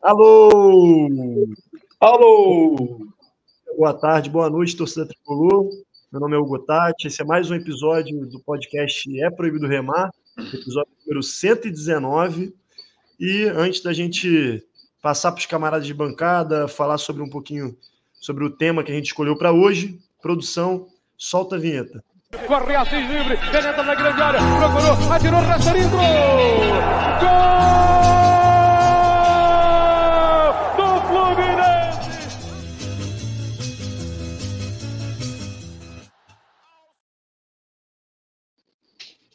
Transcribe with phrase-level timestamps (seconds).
[0.00, 1.08] Alô!
[1.98, 3.10] Alô!
[3.76, 5.68] Boa tarde, boa noite, torcida tricolor.
[6.12, 7.08] Meu nome é Hugo Tati.
[7.08, 12.54] Esse é mais um episódio do podcast É Proibido Remar, episódio número 119.
[13.18, 14.62] E antes da gente
[15.02, 17.76] passar para os camaradas de bancada, falar sobre um pouquinho
[18.20, 20.86] sobre o tema que a gente escolheu para hoje, produção,
[21.16, 22.04] solta a vinheta.
[22.46, 25.98] Corre Assis livre, penetra na grande área, procurou, atirou, Rasterinho, gol!
[27.20, 28.27] Gol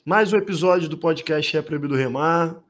[0.05, 2.61] Mais um episódio do podcast É Proibido Remar,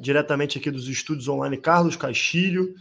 [0.00, 2.74] diretamente aqui dos estúdios online Carlos Castilho.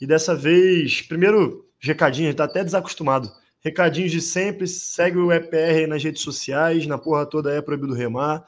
[0.00, 3.28] E dessa vez, primeiro, recadinho, a gente tá até desacostumado.
[3.60, 8.46] Recadinhos de sempre, segue o EPR nas redes sociais, na porra toda é proibido remar.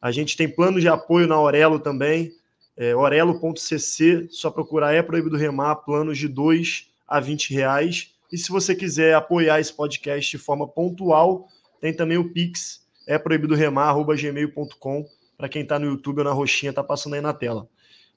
[0.00, 2.32] A gente tem plano de apoio na Aurelo também,
[2.78, 8.14] é, orelo.cc, só procurar é proibido remar, planos de 2 a 20 reais.
[8.32, 11.46] E se você quiser apoiar esse podcast de forma pontual,
[11.78, 16.32] tem também o Pix, é proibido remar, gmail.com, para quem está no YouTube ou na
[16.32, 17.68] roxinha, tá passando aí na tela.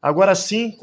[0.02, 0.76] Agora sim,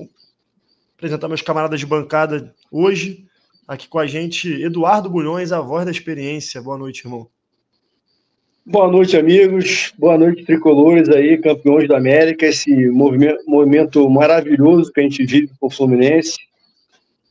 [0.97, 3.27] apresentar meus camaradas de bancada hoje.
[3.67, 6.63] Aqui com a gente, Eduardo Bulhões, a voz da experiência.
[6.63, 7.29] Boa noite, irmão.
[8.65, 9.93] Boa noite, amigos.
[9.99, 12.47] Boa noite, tricolores aí, campeões da América.
[12.47, 16.37] Esse movimento, movimento maravilhoso que a gente vive com o Fluminense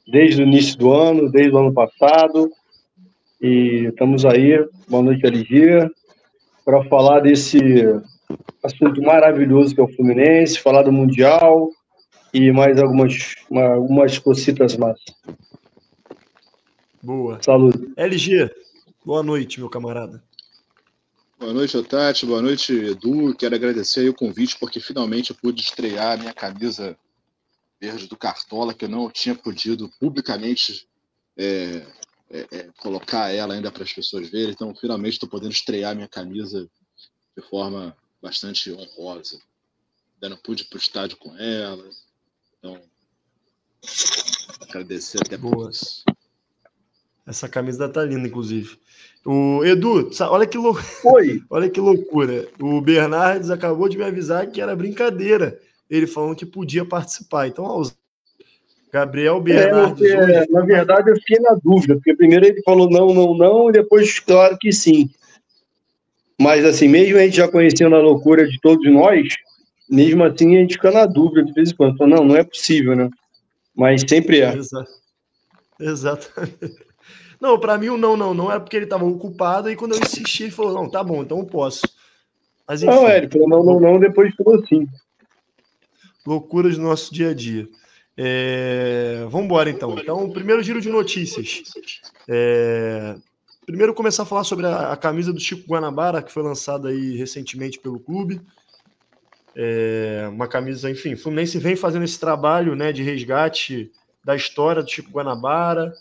[0.07, 2.51] desde o início do ano, desde o ano passado.
[3.41, 5.89] E estamos aí, boa noite, LG,
[6.65, 7.59] para falar desse
[8.63, 11.69] assunto maravilhoso que é o Fluminense, falar do Mundial
[12.33, 14.99] e mais algumas, algumas cositas mais.
[17.01, 17.37] Boa.
[17.41, 17.93] Saúde.
[17.95, 18.49] LG,
[19.05, 20.23] boa noite, meu camarada.
[21.39, 22.25] Boa noite, Otati.
[22.25, 23.35] Boa noite, Edu.
[23.35, 26.97] Quero agradecer o convite, porque finalmente eu pude estrear a minha camisa
[27.79, 30.87] verde do Cartola, que eu não tinha podido publicamente
[31.37, 31.85] é,
[32.29, 34.51] é, é, colocar ela ainda para as pessoas verem.
[34.51, 36.69] Então, finalmente estou podendo estrear a minha camisa
[37.37, 39.39] de forma bastante honrosa.
[40.15, 41.87] Ainda não pude ir para o estádio com ela.
[42.57, 42.81] Então,
[44.61, 46.03] agradecer até por isso.
[47.25, 48.79] Essa camisa tá linda, inclusive.
[49.25, 50.77] O Edu, olha que, lou...
[51.49, 52.47] olha que loucura.
[52.59, 55.59] O Bernardes acabou de me avisar que era brincadeira.
[55.89, 57.47] Ele falando que podia participar.
[57.47, 57.95] Então, aos...
[58.95, 60.09] Gabriel Bernardes.
[60.09, 60.51] É, hoje...
[60.51, 64.19] Na verdade, eu fiquei na dúvida, porque primeiro ele falou não, não, não, e depois,
[64.19, 65.09] claro que sim.
[66.39, 69.27] Mas, assim, mesmo a gente já conhecendo a loucura de todos nós,
[69.89, 71.95] mesmo assim a gente fica na dúvida de vez em quando.
[71.95, 73.09] Então, não, não é possível, né?
[73.75, 74.55] Mas sempre é.
[74.55, 74.91] Exato.
[75.77, 76.85] Exatamente.
[77.37, 79.99] Não, para mim o não, não, não era porque ele estava ocupado e quando eu
[79.99, 81.81] insisti, ele falou: não, tá bom, então eu posso.
[82.65, 84.87] Mas, enfim, não, é, ele falou não, não, não, depois falou assim.
[86.25, 87.67] Loucuras do nosso dia a dia.
[88.17, 89.25] É...
[89.29, 89.97] Vamos embora então.
[89.97, 91.63] Então, primeiro giro de notícias.
[92.27, 93.15] É...
[93.65, 97.17] Primeiro começar a falar sobre a, a, camisa do Chico Guanabara, que foi lançada aí
[97.17, 98.41] recentemente pelo clube.
[99.55, 100.27] É...
[100.31, 103.91] Uma camisa, enfim, o Fluminense vem fazendo esse trabalho né, de resgate
[104.23, 105.93] da história do Chico Guanabara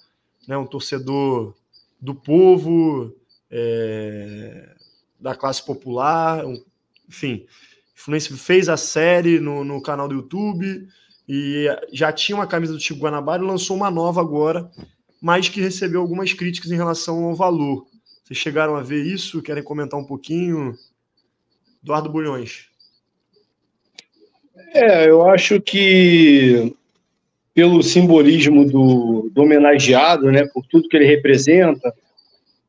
[0.47, 1.55] né, um torcedor
[2.01, 3.15] do povo,
[3.51, 4.75] é,
[5.19, 6.63] da classe popular, um,
[7.09, 7.47] enfim.
[7.97, 10.87] O Fluminense fez a série no, no canal do YouTube
[11.29, 14.71] e já tinha uma camisa do Chico Guanabara e lançou uma nova agora,
[15.21, 17.87] mas que recebeu algumas críticas em relação ao valor.
[18.23, 19.43] Vocês chegaram a ver isso?
[19.43, 20.75] Querem comentar um pouquinho?
[21.83, 22.67] Eduardo Bulhões.
[24.75, 26.75] É, eu acho que
[27.55, 31.95] pelo simbolismo do, do, homenageado, né, por tudo que ele representa,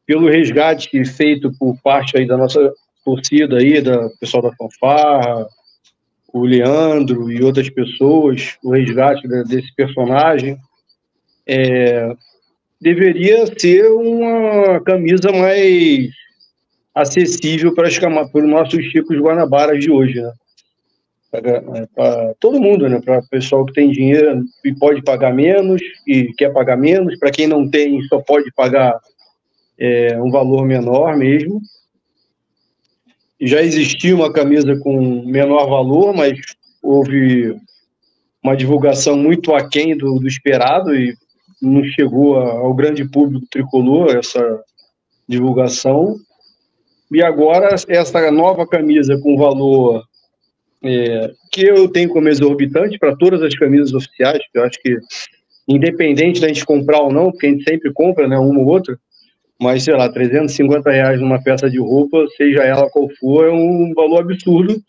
[0.05, 2.71] pelo resgate feito por parte aí da nossa
[3.03, 5.47] torcida aí, da pessoal da fanfarra,
[6.35, 10.57] o Leandro e outras pessoas, o resgate desse personagem,
[11.47, 12.13] é,
[12.81, 16.09] deveria ser uma camisa mais
[16.93, 20.33] acessível para, as, para os nossos Chicos Guanabaras de hoje, né?
[21.95, 22.99] para todo mundo, né?
[22.99, 27.31] Para o pessoal que tem dinheiro e pode pagar menos e quer pagar menos, para
[27.31, 28.99] quem não tem só pode pagar
[29.79, 31.61] é, um valor menor mesmo.
[33.41, 36.39] Já existia uma camisa com menor valor, mas
[36.81, 37.55] houve
[38.43, 41.15] uma divulgação muito aquém do, do esperado e
[41.61, 44.61] não chegou ao grande público tricolor essa
[45.27, 46.15] divulgação.
[47.11, 50.03] E agora essa nova camisa com valor
[50.83, 54.97] é, que eu tenho como exorbitante para todas as camisas oficiais, que eu acho que,
[55.67, 58.97] independente da gente comprar ou não, porque a gente sempre compra, né, uma ou outra,
[59.59, 63.93] mas, sei lá, 350 reais numa peça de roupa, seja ela qual for, é um
[63.93, 64.81] valor absurdo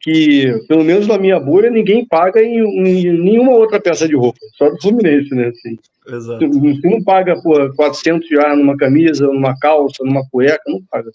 [0.00, 4.38] que, pelo menos na minha bolha, ninguém paga em, em nenhuma outra peça de roupa,
[4.56, 5.48] só do Fluminense, né?
[5.48, 5.76] Assim.
[6.08, 6.48] Exato.
[6.48, 11.10] Você não paga, pô, 400 reais numa camisa, numa calça, numa cueca, não paga.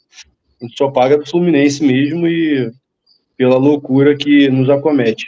[0.77, 2.69] Só paga do Fluminense mesmo e
[3.37, 5.25] pela loucura que nos acomete.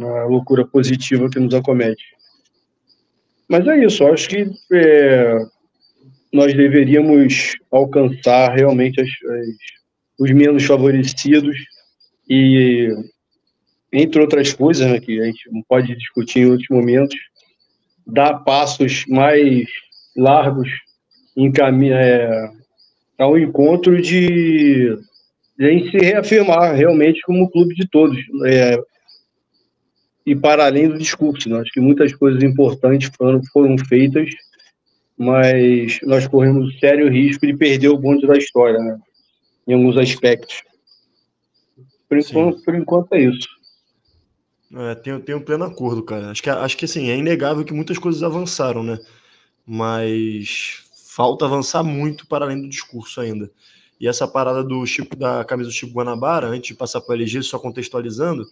[0.00, 2.02] A loucura positiva que nos acomete.
[3.46, 5.38] Mas é isso, acho que é,
[6.32, 9.48] nós deveríamos alcançar realmente as, as,
[10.18, 11.56] os menos favorecidos
[12.28, 12.88] e,
[13.92, 17.16] entre outras coisas, né, que a gente pode discutir em outros momentos,
[18.06, 19.66] dar passos mais
[20.16, 20.68] largos
[21.36, 22.50] em caminho, é,
[23.18, 24.96] ao encontro de,
[25.58, 28.18] de a gente se reafirmar realmente como clube de todos.
[28.46, 28.78] É,
[30.24, 31.60] e para além do discurso, né?
[31.60, 34.28] acho que muitas coisas importantes foram, foram feitas,
[35.20, 38.98] mas nós corremos sério risco de perder o bonde da história, né?
[39.68, 40.62] em alguns aspectos.
[42.08, 43.46] Por enquanto, por enquanto é isso.
[44.74, 46.30] É, tenho, tenho pleno acordo, cara.
[46.30, 48.98] Acho que, acho que assim, é inegável que muitas coisas avançaram, né?
[49.66, 50.84] Mas
[51.14, 53.50] falta avançar muito para além do discurso ainda.
[54.00, 57.16] E essa parada do Chico, da camisa do Chico Guanabara, antes de passar para o
[57.16, 58.48] LG, só contextualizando,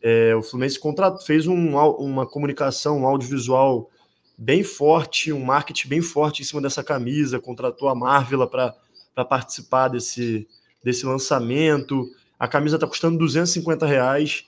[0.00, 3.90] é, o Fluminense contrat, fez um, uma comunicação, um audiovisual
[4.36, 9.88] bem forte, um marketing bem forte em cima dessa camisa, contratou a Marvel para participar
[9.88, 10.46] desse,
[10.84, 12.10] desse lançamento.
[12.38, 14.44] A camisa está custando 250 reais.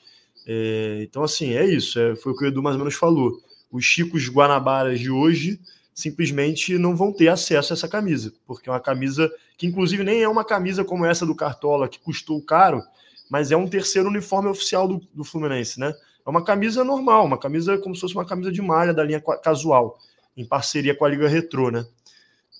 [0.46, 1.99] É, então, assim, é isso.
[1.99, 3.40] É, foi o que o Edu mais ou menos falou.
[3.70, 5.61] Os Chicos Guanabaras de hoje
[5.94, 10.23] simplesmente não vão ter acesso a essa camisa, porque é uma camisa que, inclusive, nem
[10.23, 12.82] é uma camisa como essa do Cartola, que custou caro,
[13.29, 15.93] mas é um terceiro uniforme oficial do, do Fluminense, né?
[16.28, 19.19] É uma camisa normal, uma camisa como se fosse uma camisa de malha da linha
[19.42, 19.98] casual,
[20.36, 21.86] em parceria com a Liga Retrô, né?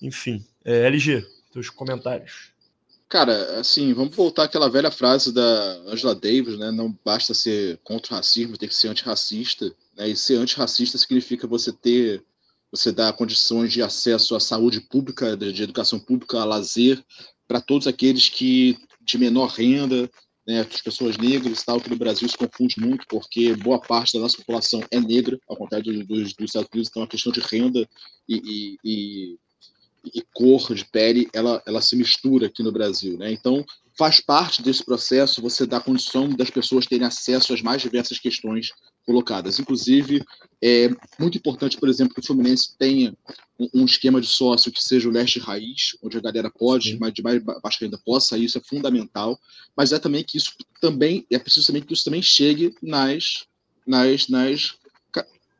[0.01, 1.23] Enfim, é, LG,
[1.53, 2.49] seus comentários.
[3.07, 5.43] Cara, assim, vamos voltar àquela velha frase da
[5.85, 6.71] Angela Davis, né?
[6.71, 9.71] Não basta ser contra o racismo, tem que ser antirracista.
[9.95, 10.09] Né?
[10.09, 12.23] E ser antirracista significa você ter
[12.71, 17.03] você dá condições de acesso à saúde pública, de educação pública, a lazer,
[17.47, 20.09] para todos aqueles que de menor renda,
[20.49, 24.19] né, as pessoas negras, tal, que no Brasil se confunde muito, porque boa parte da
[24.19, 27.87] nossa população é negra, ao contrário dos, dos Estados Unidos, então a questão de renda
[28.27, 29.37] e, e, e,
[30.15, 33.15] e, cor de pele, ela, ela se mistura aqui no Brasil.
[33.15, 33.31] Né?
[33.31, 33.63] Então,
[33.99, 38.71] faz parte desse processo você dar condição das pessoas terem acesso às mais diversas questões
[39.05, 39.59] colocadas.
[39.59, 40.23] Inclusive,
[40.63, 43.13] é muito importante, por exemplo, que o Fluminense tenha
[43.59, 47.21] um, esquema de sócio que seja o leste raiz, onde a galera pode, mas de
[47.21, 49.37] mais baixa renda possa, isso é fundamental.
[49.75, 53.47] Mas é também que isso também é preciso também que isso também chegue nas
[53.85, 54.77] nas, nas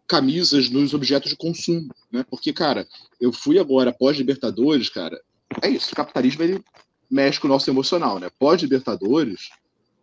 [0.07, 2.23] camisas, nos objetos de consumo, né?
[2.29, 2.87] Porque, cara,
[3.19, 5.19] eu fui agora pós Libertadores, cara,
[5.61, 6.63] é isso, o capitalismo ele
[7.09, 8.29] mexe com o nosso emocional, né?
[8.37, 9.49] Pós Libertadores,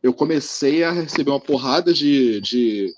[0.03, 2.93] eu comecei a receber uma porrada de, de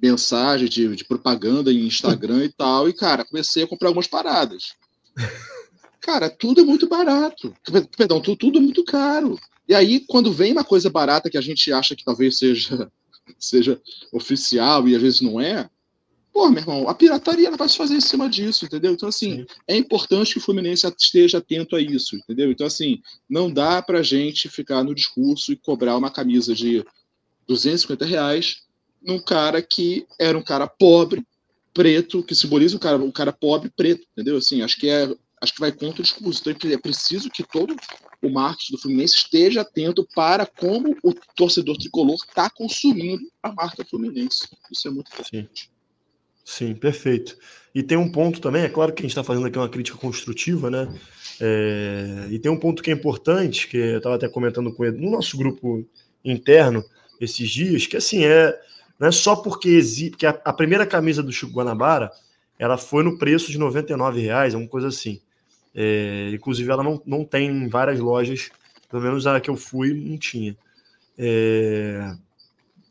[0.00, 4.74] mensagem de, de propaganda em Instagram e tal, e, cara, comecei a comprar algumas paradas.
[6.00, 7.54] Cara, tudo é muito barato.
[7.94, 9.38] Perdão, tudo, tudo é muito caro.
[9.68, 12.90] E aí, quando vem uma coisa barata que a gente acha que talvez seja,
[13.38, 13.78] seja
[14.10, 15.68] oficial e às vezes não é,
[16.38, 18.92] pô, meu irmão, a pirataria ela vai se fazer em cima disso, entendeu?
[18.92, 19.46] Então, assim, Sim.
[19.66, 22.48] é importante que o Fluminense esteja atento a isso, entendeu?
[22.48, 26.84] Então, assim, não dá pra gente ficar no discurso e cobrar uma camisa de
[27.48, 28.62] 250 reais
[29.02, 31.26] num cara que era um cara pobre,
[31.74, 34.36] preto, que simboliza o cara, um cara pobre, preto, entendeu?
[34.36, 35.12] Assim, acho que é,
[35.42, 36.48] acho que vai contra o discurso.
[36.48, 37.74] Então é preciso que todo
[38.22, 43.84] o marketing do Fluminense esteja atento para como o torcedor tricolor está consumindo a marca
[43.84, 44.46] Fluminense.
[44.70, 45.64] Isso é muito importante.
[45.64, 45.77] Sim.
[46.48, 47.36] Sim, perfeito.
[47.74, 49.98] E tem um ponto também, é claro que a gente está fazendo aqui uma crítica
[49.98, 50.88] construtiva, né?
[51.38, 54.96] É, e tem um ponto que é importante, que eu estava até comentando com ele
[54.96, 55.86] no nosso grupo
[56.24, 56.82] interno
[57.20, 58.58] esses dias, que assim é
[58.98, 59.78] não é só porque.
[60.08, 62.10] Porque a, a, primeira camisa do Chico Guanabara
[62.58, 65.20] ela foi no preço de 99 reais, uma coisa assim.
[65.74, 68.50] É, inclusive, ela não, não tem em várias lojas,
[68.90, 70.56] pelo menos a que eu fui, não tinha.
[71.18, 72.10] É,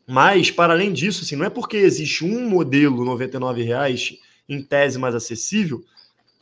[0.08, 4.16] mas, para além disso, assim, não é porque existe um modelo 99 reais
[4.48, 5.84] em tese mais acessível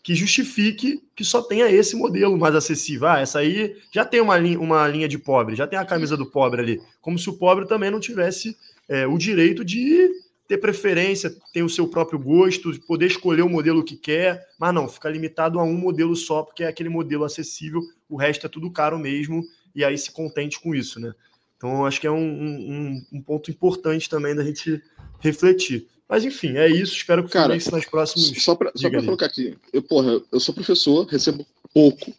[0.05, 3.09] que justifique que só tenha esse modelo mais acessível.
[3.09, 6.17] Ah, essa aí já tem uma linha, uma linha de pobre, já tem a camisa
[6.17, 6.81] do pobre ali.
[7.01, 8.57] Como se o pobre também não tivesse
[8.89, 10.13] é, o direito de
[10.47, 14.89] ter preferência, ter o seu próprio gosto, poder escolher o modelo que quer, mas não,
[14.89, 18.71] fica limitado a um modelo só, porque é aquele modelo acessível, o resto é tudo
[18.71, 19.43] caro mesmo,
[19.75, 21.13] e aí se contente com isso, né?
[21.57, 24.83] Então, acho que é um, um, um ponto importante também da gente
[25.21, 25.89] refletir.
[26.09, 26.97] Mas enfim, é isso.
[26.97, 28.43] Espero que Cara, nas próximas.
[28.43, 32.15] Só para colocar aqui, eu, porra, eu sou professor, recebo pouco.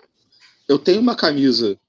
[0.67, 1.79] Eu tenho uma camisa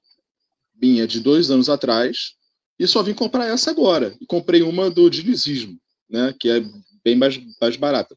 [0.81, 2.35] minha de dois anos atrás,
[2.79, 4.15] E só vim comprar essa agora.
[4.21, 5.77] E comprei uma do dinizismo,
[6.09, 6.33] né?
[6.39, 6.63] Que é
[7.03, 8.15] bem mais, mais barata.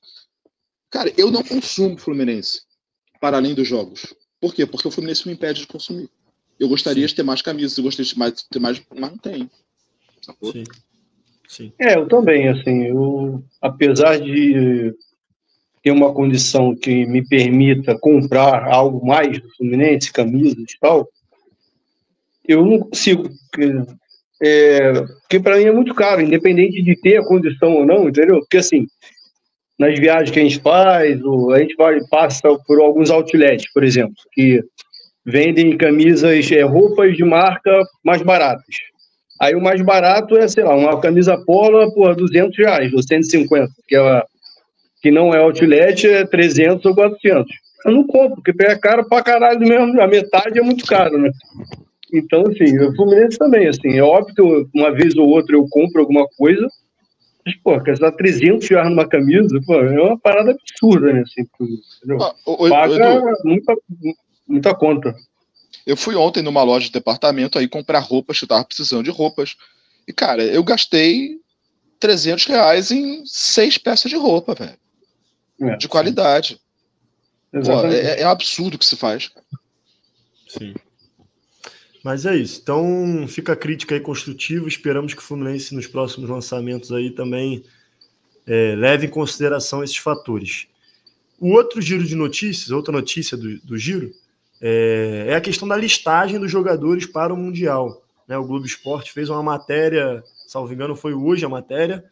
[0.89, 2.63] Cara, eu não consumo Fluminense
[3.21, 4.15] para além dos jogos.
[4.41, 4.65] Por quê?
[4.65, 6.09] Porque o Fluminense me impede de consumir.
[6.63, 7.09] Eu gostaria Sim.
[7.09, 9.51] de ter mais camisas, eu gostaria de mais, ter mais, mas não tem.
[10.21, 10.53] Sacou?
[10.53, 10.63] Sim.
[11.49, 11.73] Sim.
[11.77, 14.95] É, eu também, assim, eu, apesar de
[15.83, 21.09] ter uma condição que me permita comprar algo mais do Fluminense, camisas e tal,
[22.47, 23.29] eu não consigo.
[24.41, 28.39] É, porque para mim é muito caro, independente de ter a condição ou não, entendeu?
[28.39, 28.87] Porque assim,
[29.77, 31.21] nas viagens que a gente faz,
[31.53, 34.63] a gente vai, passa por alguns outlets, por exemplo, que
[35.25, 38.77] vendem camisas, é, roupas de marca mais baratas.
[39.41, 43.69] Aí o mais barato é, sei lá, uma camisa polo por 200 reais, ou 150,
[43.89, 44.23] que, é,
[45.03, 47.53] que não é outlet, é 300 ou 400.
[47.85, 51.31] Eu não compro, porque pega caro pra caralho mesmo, a metade é muito caro, né?
[52.13, 56.03] Então, assim, o Fluminense também, assim, é óbvio que uma vez ou outra eu compro
[56.03, 56.69] alguma coisa,
[57.45, 61.23] mas, pô, gastar 300 reais numa camisa, pô, é uma parada absurda, né?
[61.23, 61.43] Assim,
[61.99, 62.23] entendeu?
[62.23, 63.75] Ah, o, Paga o, muita,
[64.53, 65.17] muita conta.
[65.87, 69.11] Eu fui ontem numa loja de departamento aí comprar roupas, que eu tava precisando de
[69.11, 69.57] roupas.
[70.07, 71.41] E, cara, eu gastei
[71.99, 74.77] 300 reais em seis peças de roupa, velho.
[75.61, 76.61] É, de qualidade.
[77.51, 79.31] Pô, é, é, absurdo o que se faz.
[80.49, 80.75] Sim.
[82.03, 82.61] Mas é isso.
[82.63, 84.67] Então fica a crítica aí construtiva.
[84.67, 87.65] Esperamos que o Fluminense nos próximos lançamentos aí também
[88.47, 90.67] é, leve em consideração esses fatores.
[91.39, 94.13] O outro giro de notícias, outra notícia do, do giro,
[94.63, 98.03] é, é, a questão da listagem dos jogadores para o Mundial.
[98.29, 98.39] Né?
[98.39, 102.05] O Globo Esporte fez uma matéria, salvo engano, foi hoje a matéria,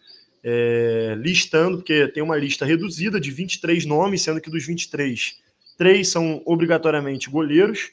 [0.42, 5.38] é, listando, porque tem uma lista reduzida de 23 nomes, sendo que dos 23,
[5.78, 7.92] três são obrigatoriamente goleiros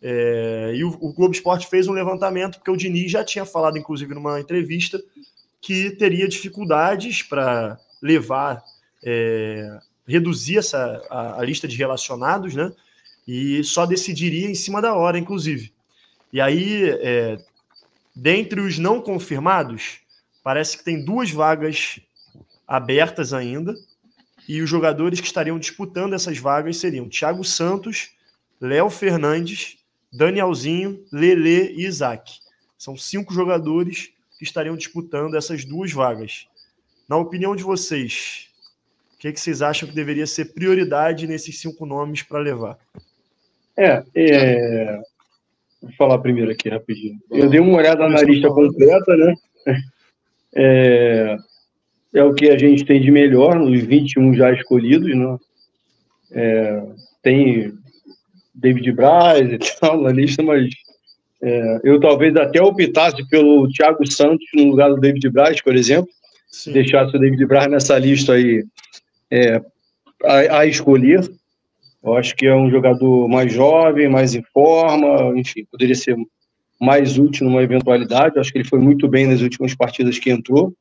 [0.00, 3.78] é, e o, o, Globo Esporte fez um levantamento, porque o Diniz já tinha falado,
[3.78, 5.02] inclusive, numa entrevista,
[5.60, 8.62] que teria dificuldades para levar,
[9.04, 12.72] é, reduzir essa, a, a, lista de relacionados, né?
[13.28, 15.70] E só decidiria em cima da hora, inclusive.
[16.32, 17.38] E aí, é,
[18.16, 20.00] dentre os não confirmados,
[20.42, 22.00] parece que tem duas vagas
[22.66, 23.74] abertas ainda,
[24.48, 28.12] e os jogadores que estariam disputando essas vagas seriam Thiago Santos,
[28.58, 29.78] Léo Fernandes
[30.12, 32.40] Danielzinho, Lele e Isaac.
[32.78, 36.46] São cinco jogadores que estariam disputando essas duas vagas.
[37.08, 38.48] Na opinião de vocês,
[39.14, 42.78] o que, é que vocês acham que deveria ser prioridade nesses cinco nomes para levar?
[43.78, 45.00] É, é,
[45.80, 47.16] vou falar primeiro aqui rapidinho.
[47.30, 49.34] Eu dei uma olhada na lista completa, né?
[50.54, 51.36] É,
[52.14, 55.36] é o que a gente tem de melhor nos 21 já escolhidos, né?
[56.32, 56.82] É,
[57.22, 57.72] tem
[58.54, 60.68] David Braz e tal na lista, mas
[61.40, 66.10] é, eu talvez até optasse pelo Thiago Santos no lugar do David Braz, por exemplo.
[66.50, 66.72] Sim.
[66.72, 68.64] Deixasse o David Braz nessa lista aí
[69.30, 69.62] é,
[70.24, 71.20] a, a, escolher.
[72.02, 76.16] Eu acho que é um jogador mais jovem, mais em forma, enfim, poderia ser
[76.80, 78.36] mais útil numa eventualidade.
[78.36, 80.72] Eu acho que ele foi muito bem nas últimas partidas que entrou.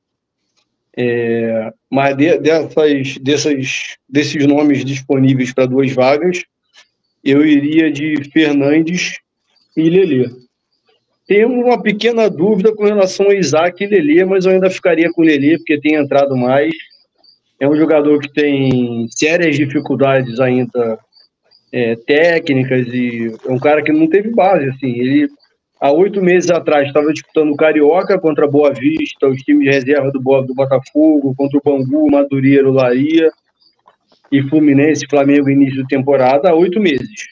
[0.95, 6.43] É, mas de, dessas, dessas, desses nomes disponíveis para duas vagas,
[7.24, 9.19] eu iria de Fernandes
[9.75, 10.29] e Lelê.
[11.27, 15.21] Tenho uma pequena dúvida com relação a Isaac e Lelê, mas eu ainda ficaria com
[15.21, 16.74] Lelê, porque tem entrado mais.
[17.59, 20.97] É um jogador que tem sérias dificuldades ainda
[21.71, 24.69] é, técnicas e é um cara que não teve base.
[24.69, 25.29] Assim, ele
[25.79, 30.12] há oito meses atrás estava disputando o Carioca contra Boa Vista, os times de reserva
[30.12, 33.29] do, do Botafogo, contra o Bangu, Madureira, Laria
[34.31, 37.27] e Fluminense Flamengo início de temporada há oito meses.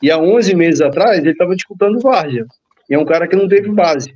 [0.00, 2.46] E há 11 meses atrás ele estava disputando Várzea.
[2.88, 4.14] E é um cara que não teve base.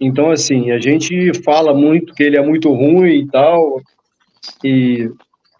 [0.00, 3.82] Então, assim, a gente fala muito que ele é muito ruim e tal,
[4.64, 5.10] e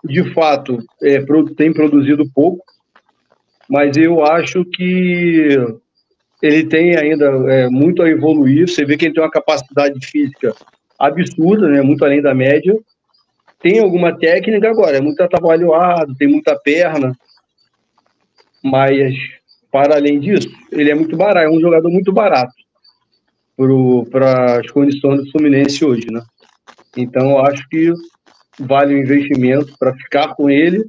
[0.05, 1.23] de fato é,
[1.57, 2.65] tem produzido pouco,
[3.69, 5.57] mas eu acho que
[6.43, 8.69] ele tem ainda é, muito a evoluir.
[8.69, 10.55] Você vê que ele tem uma capacidade física
[10.99, 12.77] absurda, né, muito além da média,
[13.63, 17.15] tem alguma técnica agora, é muito atabalhoado, tem muita perna,
[18.63, 19.15] mas
[19.71, 22.53] para além disso, ele é muito barato, é um jogador muito barato
[24.11, 26.23] para as condições do Fluminense hoje, né?
[26.97, 27.93] Então, eu acho que
[28.61, 30.85] vale o investimento para ficar com ele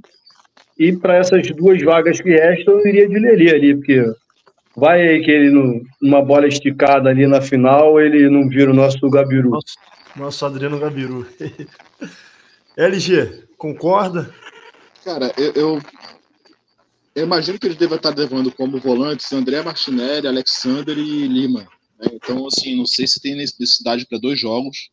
[0.78, 4.04] e para essas duas vagas que restam, eu iria de Lelê ali, porque
[4.76, 9.10] vai aí que ele, numa bola esticada ali na final, ele não vira o nosso
[9.10, 9.52] Gabiru.
[9.52, 9.76] Nosso,
[10.16, 11.28] nosso Adriano Gabiru.
[12.76, 14.34] LG, concorda?
[15.04, 15.82] Cara, eu, eu,
[17.16, 21.68] eu, imagino que ele deva estar levando como volantes André Martinelli, Alexander e Lima.
[22.00, 22.10] Né?
[22.14, 24.90] Então, assim, não sei se tem necessidade para dois jogos,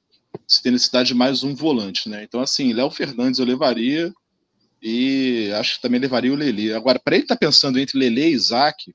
[0.46, 2.22] se tem necessidade de mais um volante, né?
[2.22, 4.12] Então, assim, Léo Fernandes eu levaria
[4.82, 6.72] e acho que também levaria o Lele.
[6.72, 8.94] Agora, para ele estar tá pensando entre Lele e Isaac,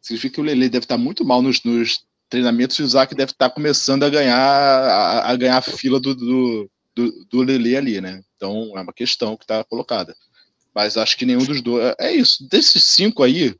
[0.00, 3.14] significa que o Lele deve estar tá muito mal nos, nos treinamentos e o Isaac
[3.14, 7.42] deve estar tá começando a ganhar a, a ganhar a fila do, do, do, do
[7.42, 8.22] Lele ali, né?
[8.36, 10.14] Então é uma questão que está colocada.
[10.74, 11.94] Mas acho que nenhum dos dois.
[11.98, 12.48] É isso.
[12.48, 13.54] Desses cinco aí,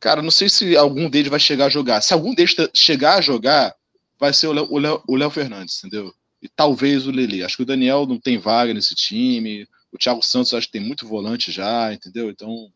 [0.00, 2.00] cara, não sei se algum deles vai chegar a jogar.
[2.00, 3.74] Se algum deles chegar a jogar,
[4.24, 6.12] vai ser o Léo, Fernandes, entendeu?
[6.40, 7.42] E talvez o Lele.
[7.42, 9.68] Acho que o Daniel não tem vaga nesse time.
[9.92, 12.30] O Thiago Santos acho que tem muito volante já, entendeu?
[12.30, 12.70] Então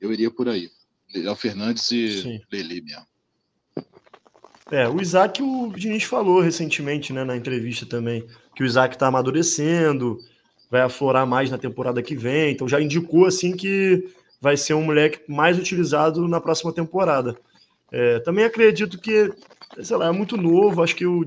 [0.00, 0.70] eu iria por aí.
[1.14, 2.40] Léo Fernandes e Sim.
[2.50, 3.06] Lele mesmo.
[4.70, 8.26] É, o Isaac, o Diniz falou recentemente, né, na entrevista também,
[8.56, 10.18] que o Isaac está amadurecendo,
[10.70, 14.08] vai aflorar mais na temporada que vem, então já indicou, assim, que
[14.40, 17.36] vai ser um moleque mais utilizado na próxima temporada.
[17.90, 19.30] É, também acredito que,
[19.82, 21.24] sei lá, é muito novo, acho que o,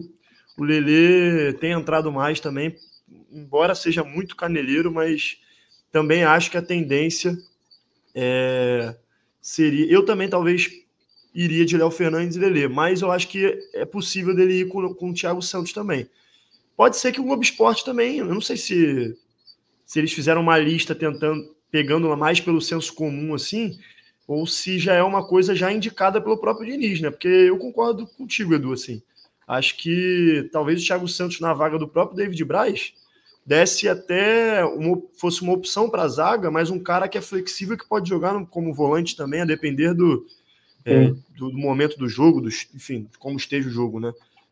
[0.57, 2.75] o Lelê tem entrado mais também,
[3.31, 5.39] embora seja muito caneleiro, mas
[5.91, 7.37] também acho que a tendência
[8.13, 8.95] é,
[9.41, 9.85] seria.
[9.91, 10.69] Eu também talvez
[11.33, 14.93] iria de Léo Fernandes e Lelê, mas eu acho que é possível dele ir com,
[14.93, 16.09] com o Thiago Santos também.
[16.77, 19.17] Pode ser que o Globo Esporte também, eu não sei se,
[19.85, 23.77] se eles fizeram uma lista tentando, pegando mais pelo senso comum assim,
[24.27, 27.09] ou se já é uma coisa já indicada pelo próprio Diniz, né?
[27.09, 29.01] Porque eu concordo contigo, Edu, assim.
[29.47, 32.93] Acho que talvez o Thiago Santos na vaga do próprio David Braz
[33.45, 37.77] desse até uma, fosse uma opção para a zaga, mas um cara que é flexível
[37.77, 40.25] que pode jogar como volante também, a depender do,
[40.83, 44.11] é, do, do, momento do jogo, do, enfim, como esteja o jogo, né?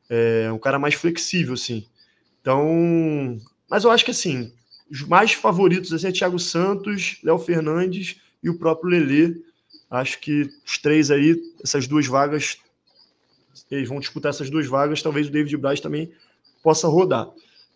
[0.10, 1.88] É um cara mais flexível, assim.
[2.40, 4.54] Então, mas eu acho que assim,
[4.92, 9.36] os mais favoritos assim, é Thiago Santos, Léo Fernandes e o próprio Lelê.
[9.94, 12.58] Acho que os três aí, essas duas vagas,
[13.70, 15.04] eles vão disputar essas duas vagas.
[15.04, 16.12] Talvez o David Braz também
[16.64, 17.30] possa rodar.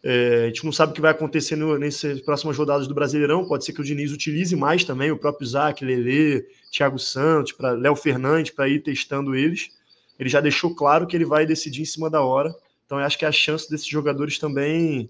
[0.03, 3.47] É, a gente não sabe o que vai acontecer no, nessas próximas rodadas do Brasileirão.
[3.47, 7.73] Pode ser que o Diniz utilize mais também o próprio Isaac, Lele, Thiago Santos, para
[7.73, 9.69] Léo Fernandes, para ir testando eles.
[10.17, 12.55] Ele já deixou claro que ele vai decidir em cima da hora.
[12.87, 15.07] Então, eu acho que é a chance desses jogadores também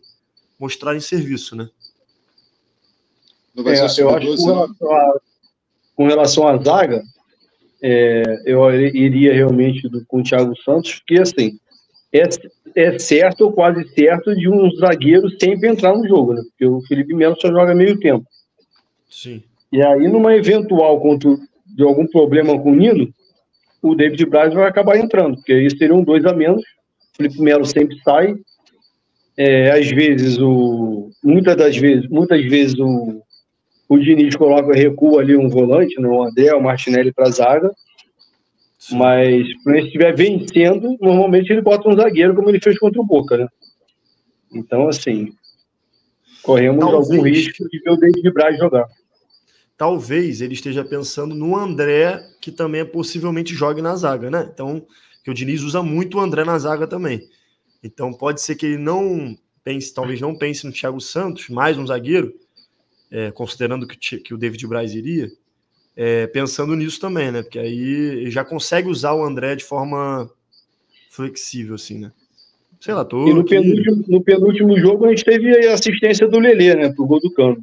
[0.59, 1.69] mostrarem serviço, né?
[3.55, 4.35] É, eu acho
[4.75, 5.36] que
[5.97, 7.01] com relação, à zaga,
[7.81, 11.57] é, eu iria realmente do, com o Thiago Santos, porque assim,
[12.13, 12.21] é,
[12.75, 16.43] é certo ou quase certo de um zagueiro sempre entrar no jogo, né?
[16.49, 18.25] Porque o Felipe Melo só joga meio tempo.
[19.09, 19.41] Sim.
[19.71, 23.09] E aí, numa eventual contra, de algum problema com o Nino,
[23.81, 26.61] o David Braz vai acabar entrando, porque aí seriam dois a menos.
[26.61, 28.35] O Felipe Melo sempre sai.
[29.35, 33.21] É, às vezes, o, muitas das vezes, muitas vezes o,
[33.89, 37.71] o Diniz coloca recua ali um volante, né, o André, o Martinelli para a zaga.
[38.91, 43.05] Mas se ele estiver vencendo, normalmente ele bota um zagueiro, como ele fez contra o
[43.05, 43.47] Boca, né?
[44.53, 45.33] Então, assim,
[46.43, 47.09] corremos Talvez.
[47.09, 48.87] algum risco de ver o David Braz jogar
[49.77, 54.49] talvez ele esteja pensando no André, que também é possivelmente jogue na zaga, né?
[54.51, 54.85] Então,
[55.23, 57.21] que o Diniz usa muito o André na zaga também.
[57.83, 61.85] Então, pode ser que ele não pense, talvez não pense no Thiago Santos, mais um
[61.85, 62.33] zagueiro,
[63.11, 65.31] é, considerando que, que, o David Braz iria,
[65.95, 67.41] é, pensando nisso também, né?
[67.41, 70.29] Porque aí ele já consegue usar o André de forma
[71.09, 72.11] flexível, assim, né?
[72.79, 73.27] Sei lá, tô.
[73.27, 76.93] E no, penúltimo, no penúltimo jogo a gente teve a assistência do Lelê, né?
[76.93, 77.57] Pro gol do Cano.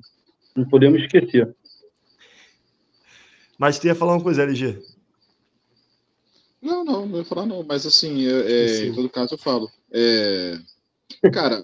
[0.57, 1.55] Não podemos esquecer.
[3.59, 4.83] Mas tu ia falar uma coisa, LG.
[6.61, 9.71] Não, não, não ia falar não, mas assim, é, é em todo caso eu falo.
[9.93, 10.59] É,
[11.33, 11.63] cara,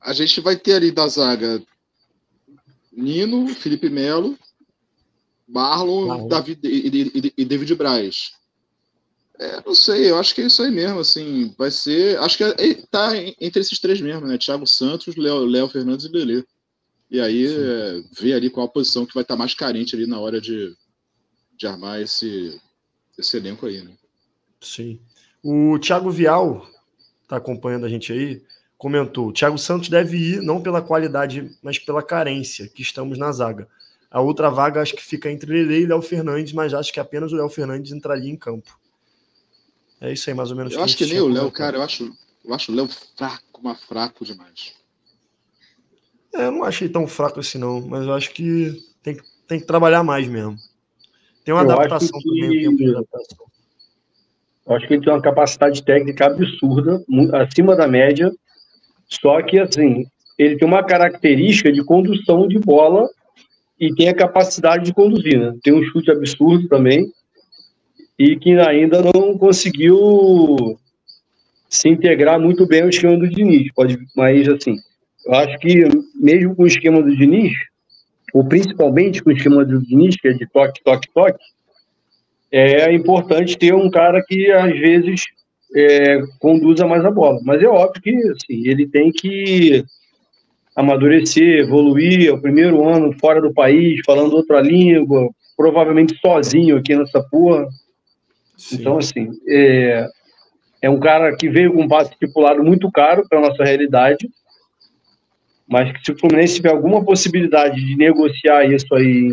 [0.00, 1.60] a gente vai ter ali da zaga
[2.98, 4.36] Nino, Felipe Melo,
[5.46, 8.32] Marlon, David e, e, e, David Braz.
[9.38, 12.42] É, não sei, eu acho que é isso aí mesmo, assim, vai ser, acho que
[12.42, 16.44] é, tá entre esses três mesmo, né, Thiago Santos, Léo, Léo Fernandes e Belê.
[17.08, 20.06] E aí, é, ver ali qual a posição que vai estar tá mais carente ali
[20.06, 20.76] na hora de,
[21.56, 22.60] de armar esse,
[23.16, 23.92] esse elenco aí, né?
[24.60, 25.00] Sim.
[25.42, 26.68] O Thiago Vial
[27.22, 28.42] está acompanhando a gente aí,
[28.78, 33.30] comentou: o Thiago Santos deve ir não pela qualidade, mas pela carência que estamos na
[33.32, 33.68] zaga.
[34.10, 37.32] A outra vaga acho que fica entre Lele e Léo Fernandes, mas acho que apenas
[37.32, 38.78] o Léo Fernandes entraria em campo.
[40.00, 40.72] É isso aí, mais ou menos.
[40.72, 42.10] Eu acho que nem o Léo, cara, eu acho,
[42.44, 44.72] eu acho o Léo fraco, mas fraco demais.
[46.32, 49.66] É, eu não achei tão fraco assim, não, mas eu acho que tem, tem que
[49.66, 50.56] trabalhar mais mesmo.
[51.44, 53.46] Tem uma eu adaptação que, também, tempo de adaptação.
[54.66, 57.02] Eu acho que ele tem uma capacidade técnica absurda,
[57.34, 58.30] acima da média.
[59.08, 60.06] Só que, assim,
[60.38, 63.08] ele tem uma característica de condução de bola
[63.80, 65.54] e tem a capacidade de conduzir, né?
[65.62, 67.10] Tem um chute absurdo também.
[68.18, 70.76] e que ainda não conseguiu
[71.68, 73.72] se integrar muito bem ao esquema do Diniz.
[73.72, 74.76] Pode, mas assim,
[75.24, 75.84] eu acho que
[76.16, 77.52] mesmo com o esquema do Diniz,
[78.34, 81.44] ou principalmente com o esquema do Diniz, que é de toque, toque, toque,
[82.50, 85.24] é importante ter um cara que às vezes
[85.74, 87.40] é, conduza mais a bola.
[87.44, 89.84] Mas é óbvio que assim, ele tem que
[90.74, 92.28] amadurecer, evoluir.
[92.28, 97.66] É o primeiro ano fora do país, falando outra língua, provavelmente sozinho aqui nessa porra.
[98.56, 98.76] Sim.
[98.76, 100.08] Então, assim, é,
[100.82, 104.28] é um cara que veio com um passe estipulado muito caro para a nossa realidade,
[105.68, 109.32] mas que se o Fluminense tiver alguma possibilidade de negociar isso aí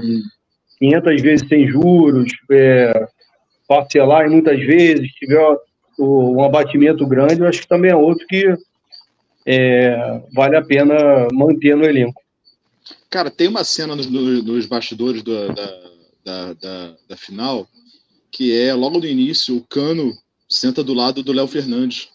[0.79, 3.07] 500 vezes sem juros, é,
[3.67, 5.57] parcelar muitas vezes, tiver
[5.97, 8.53] um abatimento grande, eu acho que também é outro que
[9.45, 12.21] é, vale a pena manter no elenco.
[13.09, 15.81] Cara, tem uma cena nos, nos bastidores do, da,
[16.23, 17.67] da, da, da, final
[18.31, 20.11] que é logo no início o Cano
[20.49, 22.09] senta do lado do Léo Fernandes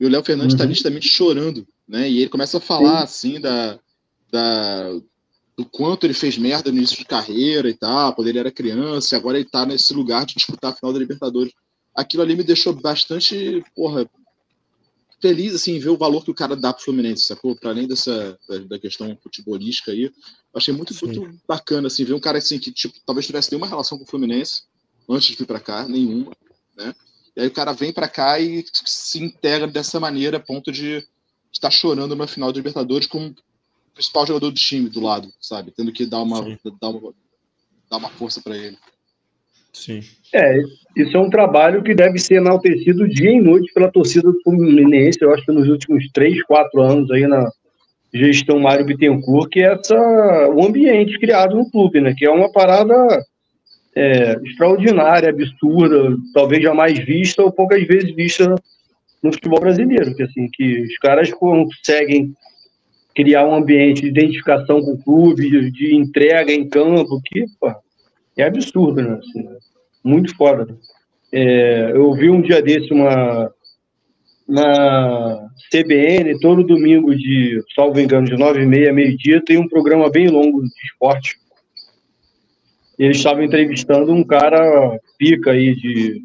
[0.00, 0.70] e o Léo Fernandes está uhum.
[0.70, 2.10] nitidamente chorando, né?
[2.10, 3.36] E ele começa a falar Sim.
[3.36, 3.78] assim da,
[4.32, 4.90] da
[5.56, 9.14] do quanto ele fez merda no início de carreira e tal, quando ele era criança,
[9.14, 11.52] e agora ele está nesse lugar de disputar a final da Libertadores.
[11.94, 14.08] Aquilo ali me deixou bastante, porra,
[15.20, 17.54] feliz assim ver o valor que o cara dá pro Fluminense, sacou?
[17.54, 20.10] Para além dessa da, questão futebolística aí,
[20.54, 23.98] achei muito muito bacana assim ver um cara assim que tipo talvez tivesse nenhuma relação
[23.98, 24.62] com o Fluminense
[25.08, 26.32] antes de vir para cá, nenhuma,
[26.76, 26.94] né?
[27.36, 31.06] E aí o cara vem para cá e se integra dessa maneira a ponto de
[31.52, 33.34] estar chorando numa final de Libertadores com o
[33.92, 35.70] principal jogador do time do lado, sabe?
[35.70, 36.40] Tendo que dar uma
[36.80, 37.14] dar uma,
[37.90, 38.78] dar uma força para ele.
[39.72, 40.00] Sim.
[40.34, 40.60] É,
[40.96, 45.18] isso é um trabalho que deve ser enaltecido dia e noite pela torcida do Fluminense,
[45.20, 47.48] eu acho que nos últimos três, quatro anos aí na
[48.12, 49.96] gestão Mário Bittencourt, que é essa,
[50.48, 52.12] o ambiente criado no clube, né?
[52.16, 52.94] Que é uma parada
[53.94, 58.54] é, extraordinária, absurda, talvez jamais vista ou poucas vezes vista
[59.22, 62.34] no futebol brasileiro, que assim, que os caras conseguem
[63.14, 67.72] criar um ambiente de identificação com o clube, de, entrega em campo, que pô,
[68.40, 69.18] é absurdo, né?
[69.18, 69.48] Assim,
[70.04, 70.66] muito foda.
[71.32, 73.52] É, eu vi um dia desse uma
[74.50, 80.10] na CBN, todo domingo de, salvo engano, de nove e meia, meio-dia, tem um programa
[80.10, 81.36] bem longo de esporte.
[82.98, 86.20] Eles estavam entrevistando um cara pica aí de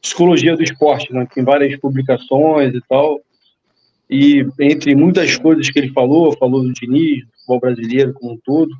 [0.00, 1.28] psicologia do esporte, né?
[1.34, 3.20] Tem várias publicações e tal.
[4.08, 8.38] E entre muitas coisas que ele falou, falou do Diniz, do futebol brasileiro como um
[8.42, 8.74] todo,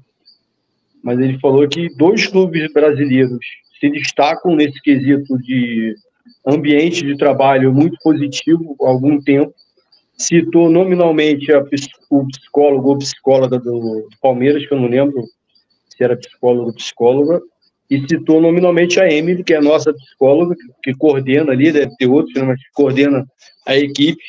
[1.03, 3.39] mas ele falou que dois clubes brasileiros
[3.79, 5.95] se destacam nesse quesito de
[6.47, 9.55] ambiente de trabalho muito positivo há algum tempo.
[10.17, 11.65] Citou nominalmente a,
[12.11, 15.25] o psicólogo ou psicóloga do Palmeiras, que eu não lembro
[15.89, 17.41] se era psicólogo ou psicóloga,
[17.91, 22.07] e citou nominalmente a Emily, que é a nossa psicóloga, que, coordena ali, deve ter
[22.07, 23.27] outros, né, mas coordena
[23.67, 24.23] a equipe.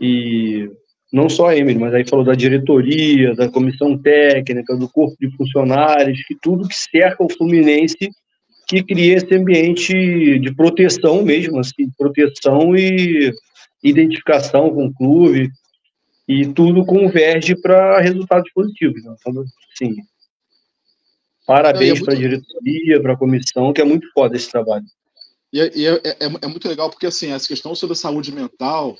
[0.00, 0.68] E
[1.12, 5.34] não só a Emily, mas aí falou da diretoria, da comissão técnica, do corpo de
[5.36, 8.10] funcionários, que tudo que cerca o Fluminense
[8.68, 13.32] que cria esse ambiente de proteção mesmo, assim, proteção e
[13.82, 15.50] identificação com o clube,
[16.28, 19.02] e tudo converge para resultados positivos.
[19.02, 19.14] Né?
[19.18, 19.96] Então, assim,
[21.46, 24.84] parabéns é para a diretoria, para a comissão, que é muito foda esse trabalho.
[25.50, 28.98] E, é, é, é, é, muito legal porque assim, essa questão sobre a saúde mental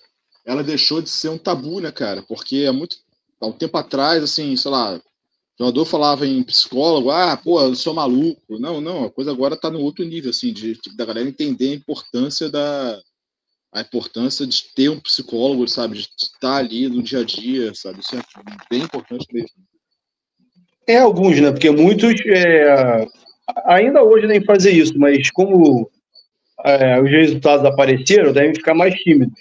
[0.49, 2.23] ela deixou de ser um tabu, né, cara?
[2.23, 2.97] Porque há muito
[3.39, 5.01] há um tempo atrás, assim, sei lá, o
[5.61, 8.59] jogador falava em psicólogo, ah, pô, eu sou maluco.
[8.59, 11.73] Não, não, a coisa agora está no outro nível, assim, de, de, da galera entender
[11.73, 12.99] a importância da
[13.71, 18.01] a importância de ter um psicólogo, sabe, de estar ali no dia a dia, sabe?
[18.01, 18.23] Isso é
[18.71, 19.51] bem importante mesmo.
[20.87, 21.51] É alguns, né?
[21.53, 23.07] Porque muitos é,
[23.67, 25.91] ainda hoje nem fazer isso, mas como
[26.65, 29.39] é, os resultados apareceram, devem ficar mais tímidos.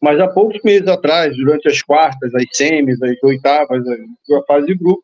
[0.00, 4.74] Mas há poucos meses atrás, durante as quartas, as semis, as oitavas, a fase de
[4.74, 5.02] grupo,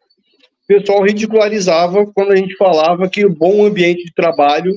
[0.64, 4.74] o pessoal ridicularizava quando a gente falava que o bom ambiente de trabalho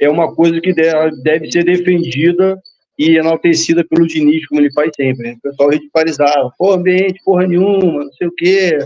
[0.00, 2.58] é uma coisa que deve ser defendida
[2.98, 5.28] e enaltecida pelo Diniz, como ele faz sempre.
[5.28, 5.36] Né?
[5.38, 8.78] O pessoal ridicularizava, pô, ambiente, porra nenhuma, não sei o quê,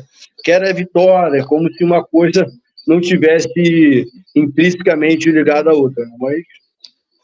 [0.45, 2.47] quero a vitória, como se uma coisa
[2.87, 6.05] não tivesse intrinsecamente ligada à outra.
[6.21, 6.43] Mas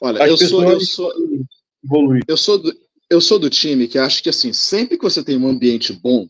[0.00, 1.12] Olha, eu sou, eu sou,
[2.26, 2.72] eu sou, do,
[3.12, 6.26] eu sou do time que acha que assim, sempre que você tem um ambiente bom,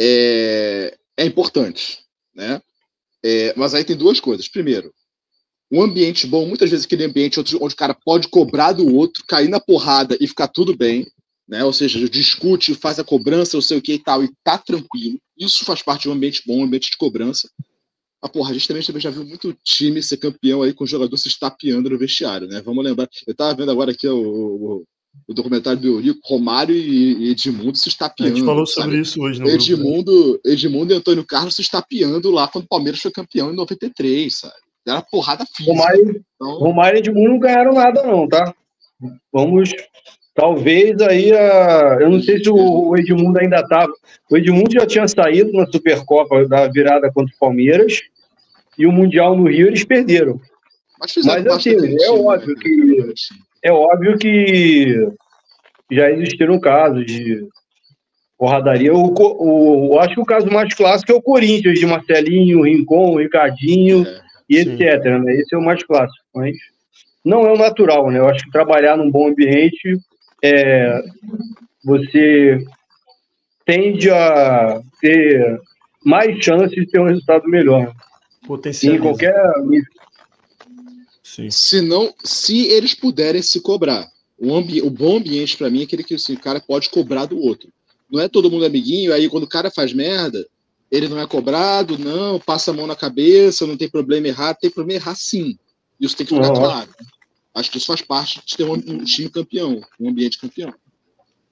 [0.00, 1.98] é, é importante,
[2.32, 2.62] né?
[3.24, 4.48] É, mas aí tem duas coisas.
[4.48, 4.94] Primeiro,
[5.70, 9.48] um ambiente bom, muitas vezes aquele ambiente onde, o cara pode cobrar do outro, cair
[9.48, 11.04] na porrada e ficar tudo bem,
[11.48, 11.64] né?
[11.64, 15.20] Ou seja, discute, faz a cobrança, eu sei o que e tal, e tá tranquilo.
[15.36, 17.50] Isso faz parte de um ambiente bom, um ambiente de cobrança.
[18.22, 21.16] Ah, porra, a gente também já viu muito time ser campeão aí com o jogador
[21.16, 22.62] se estapeando no vestiário, né?
[22.62, 23.08] Vamos lembrar.
[23.26, 24.84] Eu tava vendo agora aqui o, o,
[25.28, 28.32] o documentário do Eurico, Romário e, Edmundo se estapeando.
[28.32, 28.84] A gente falou sabe?
[28.84, 30.52] sobre isso hoje no Edmundo, grupo, né?
[30.52, 34.54] Edmundo e Antônio Carlos se estapeando lá quando o Palmeiras foi campeão em 93, sabe?
[34.86, 35.72] Era porrada física.
[35.72, 36.58] Romário, então...
[36.58, 38.54] Romário e Edmundo não ganharam nada, não, tá?
[39.32, 39.70] Vamos.
[40.34, 41.98] Talvez aí a.
[42.00, 43.92] Eu não sei se o Edmundo ainda estava.
[44.30, 48.00] O Edmundo já tinha saído na Supercopa da virada contra o Palmeiras
[48.78, 50.40] e o Mundial no Rio eles perderam.
[51.00, 52.62] Mas, Mas assim, é óbvio né?
[52.62, 53.14] que.
[53.62, 55.08] É óbvio que
[55.90, 57.46] já existiram casos de
[58.38, 58.94] porradaria.
[58.94, 63.18] O, o, eu acho que o caso mais clássico é o Corinthians, de Marcelinho, Rincon,
[63.18, 64.72] Ricardinho é, e sim.
[64.72, 65.04] etc.
[65.22, 65.34] Né?
[65.34, 66.24] Esse é o mais clássico.
[66.34, 66.56] Mas
[67.24, 68.18] não é o natural, né?
[68.18, 69.98] Eu acho que trabalhar num bom ambiente,
[70.42, 71.02] é,
[71.84, 72.64] você
[73.64, 75.60] tende a ter
[76.04, 77.92] mais chances de ter um resultado melhor.
[78.46, 78.94] Potencial.
[78.94, 79.34] Em qualquer
[81.36, 81.50] Sim.
[81.50, 84.08] Se não, se eles puderem se cobrar.
[84.38, 87.26] O, ambi o bom ambiente para mim é aquele que assim, o cara pode cobrar
[87.26, 87.68] do outro.
[88.10, 90.46] Não é todo mundo amiguinho, aí quando o cara faz merda,
[90.90, 94.70] ele não é cobrado, não, passa a mão na cabeça, não tem problema errar, tem
[94.70, 95.58] problema errar sim.
[96.00, 96.88] Isso tem que ficar claro.
[97.54, 100.72] Acho que isso faz parte de ter um, um time campeão, um ambiente campeão.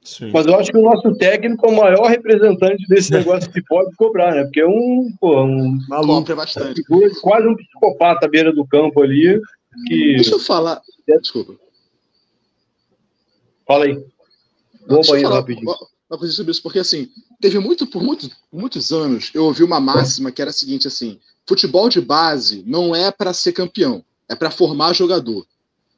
[0.03, 0.31] Sim.
[0.33, 3.95] Mas eu acho que o nosso técnico é o maior representante desse negócio que pode
[3.97, 4.45] cobrar, né?
[4.45, 6.83] Porque é um, pô, um maluco é bastante.
[7.23, 9.41] quase um psicopata à beira do campo ali.
[9.87, 10.15] Que...
[10.17, 10.83] Deixa eu falar.
[11.07, 11.57] Desculpa.
[13.67, 14.05] Fala aí.
[14.87, 15.75] Vou banheiro rapidinho.
[16.09, 17.09] Uma coisa sobre isso, porque assim,
[17.41, 21.19] teve muito, por, muito, muitos anos, eu ouvi uma máxima que era a seguinte: assim,
[21.47, 25.47] futebol de base não é para ser campeão, é para formar jogador.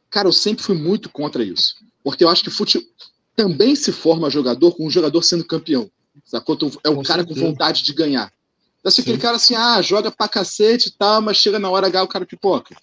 [0.09, 1.75] Cara, eu sempre fui muito contra isso.
[2.03, 2.89] Porque eu acho que futebol
[3.35, 5.91] também se forma jogador com um jogador sendo campeão.
[6.25, 6.57] Sacou?
[6.83, 7.41] É um com cara certeza.
[7.41, 8.33] com vontade de ganhar.
[8.81, 11.89] Então, assim, aquele cara assim, ah, joga pra cacete e tal, mas chega na hora
[11.89, 12.75] H o cara pipoca.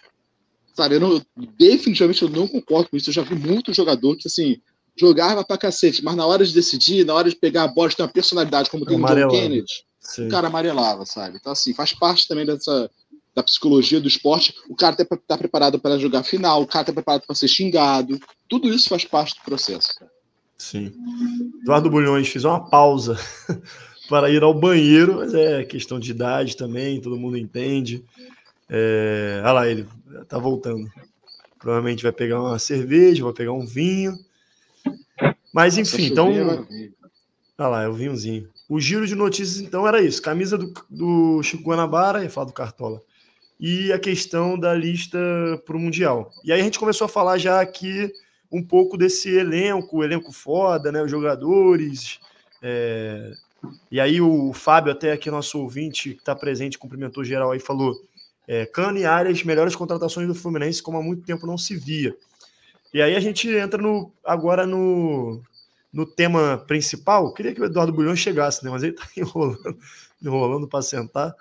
[0.74, 1.22] Sabe, eu não,
[1.58, 3.10] definitivamente eu não concordo com isso.
[3.10, 4.58] Eu já vi muito jogador que, assim,
[4.96, 7.96] jogava pra cacete, mas na hora de decidir, na hora de pegar a bola, de
[7.96, 10.28] ter uma personalidade como tem o John Kennedy, Sim.
[10.28, 11.38] o cara amarelava, sabe?
[11.40, 12.90] Então, assim, faz parte também dessa
[13.36, 14.54] da psicologia do esporte.
[14.70, 18.20] O cara tá, tá preparado para jogar final, o cara tá preparado para ser xingado.
[18.48, 19.90] Tudo isso faz parte do processo.
[20.58, 20.94] Sim.
[21.62, 23.18] Eduardo Bulhões, fiz uma pausa
[24.08, 28.06] para ir ao banheiro, mas é questão de idade também, todo mundo entende.
[28.70, 29.42] É...
[29.44, 29.88] Olha lá, ele
[30.28, 30.90] tá voltando.
[31.60, 34.18] Provavelmente vai pegar uma cerveja, vai pegar um vinho.
[35.54, 36.30] Mas enfim, então.
[37.58, 38.50] Olha lá, é o vinhozinho.
[38.68, 40.22] O giro de notícias, então, era isso.
[40.22, 43.02] Camisa do, do Chico Guanabara, ia falar do Cartola.
[43.60, 45.18] E a questão da lista
[45.66, 46.32] para o Mundial.
[46.44, 48.12] E aí a gente começou a falar já aqui
[48.52, 51.02] um pouco desse elenco, o elenco foda, né?
[51.02, 52.20] Os jogadores.
[52.62, 53.34] É...
[53.90, 57.96] E aí o Fábio, até aqui nosso ouvinte que está presente, cumprimentou geral aí, falou:
[58.48, 62.16] é, Cano e Arias, melhores contratações do Fluminense, como há muito tempo não se via.
[62.94, 65.42] E aí a gente entra no, agora no,
[65.92, 67.34] no tema principal.
[67.34, 68.70] Queria que o Eduardo Bulhão chegasse, né?
[68.70, 69.78] Mas ele está enrolando,
[70.22, 71.34] enrolando para sentar.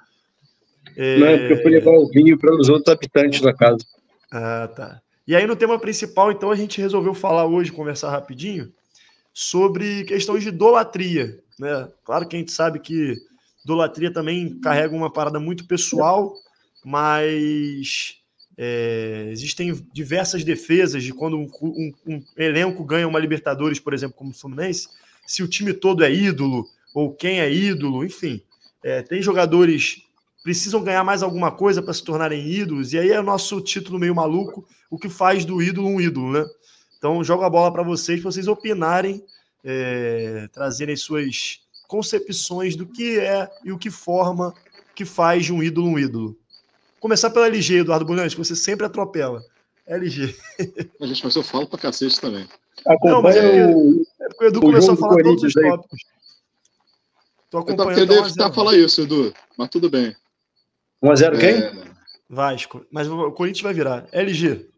[0.97, 1.19] É...
[1.19, 3.85] Não, é porque eu fui levar o vinho para os outros habitantes da casa.
[4.31, 5.03] Ah, tá.
[5.27, 8.73] E aí, no tema principal, então, a gente resolveu falar hoje, conversar rapidinho,
[9.33, 11.39] sobre questões de idolatria.
[11.59, 11.89] Né?
[12.05, 13.17] Claro que a gente sabe que
[13.65, 16.35] idolatria também carrega uma parada muito pessoal,
[16.85, 18.17] mas
[18.57, 24.17] é, existem diversas defesas de quando um, um, um, elenco ganha uma Libertadores, por exemplo,
[24.17, 24.89] como o Fluminense,
[25.27, 28.43] se o time todo é ídolo, ou quem é ídolo, enfim.
[28.83, 30.03] É, tem jogadores
[30.43, 33.99] precisam ganhar mais alguma coisa para se tornarem ídolos, e aí é o nosso título
[33.99, 36.45] meio maluco, o que faz do ídolo um ídolo, né?
[36.99, 39.25] Então, jogo a bola para vocês, para vocês opinarem,
[39.65, 44.53] é, trazerem suas concepções do que é e o que forma,
[44.95, 46.37] que faz de um ídolo um ídolo.
[47.03, 49.45] Começar pela LG, Eduardo Bulhões, que você sempre atropela.
[49.89, 50.37] LG.
[51.01, 52.49] A gente, mas eu falo para cacete também.
[53.03, 56.01] Não, mas é porque, é porque o Edu o começou a falar todos os tópicos.
[57.51, 58.13] Tô acompanhando.
[58.13, 60.15] Eu querendo falar isso, Edu, mas tudo bem.
[61.03, 61.57] 1x0 quem?
[61.57, 61.93] É...
[62.31, 62.87] Vasco.
[62.89, 64.07] Mas o Corinthians vai virar.
[64.13, 64.71] LG.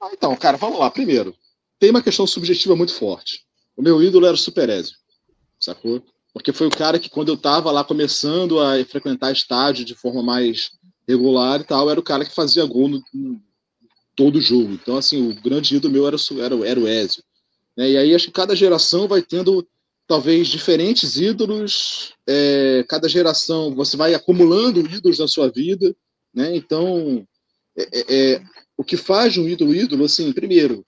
[0.00, 0.88] Ah, então, cara, vamos lá.
[0.92, 1.34] Primeiro,
[1.80, 3.44] tem uma questão subjetiva muito forte.
[3.76, 4.96] O meu ídolo era o Superézio,
[5.58, 6.00] sacou?
[6.32, 10.22] Porque foi o cara que, quando eu tava lá começando a frequentar estádio de forma
[10.22, 10.70] mais
[11.08, 13.40] regular e tal, era o cara que fazia gol no, no
[14.14, 14.72] todo jogo.
[14.72, 17.22] Então, assim, o grande ídolo meu era, era, era o Ezio.
[17.76, 17.90] Né?
[17.90, 19.66] E aí acho que cada geração vai tendo
[20.06, 22.14] talvez diferentes ídolos.
[22.26, 25.94] É, cada geração você vai acumulando ídolos na sua vida,
[26.34, 26.56] né?
[26.56, 27.26] Então,
[27.76, 28.42] é, é, é,
[28.76, 30.84] o que faz um ídolo ídolo, assim, primeiro,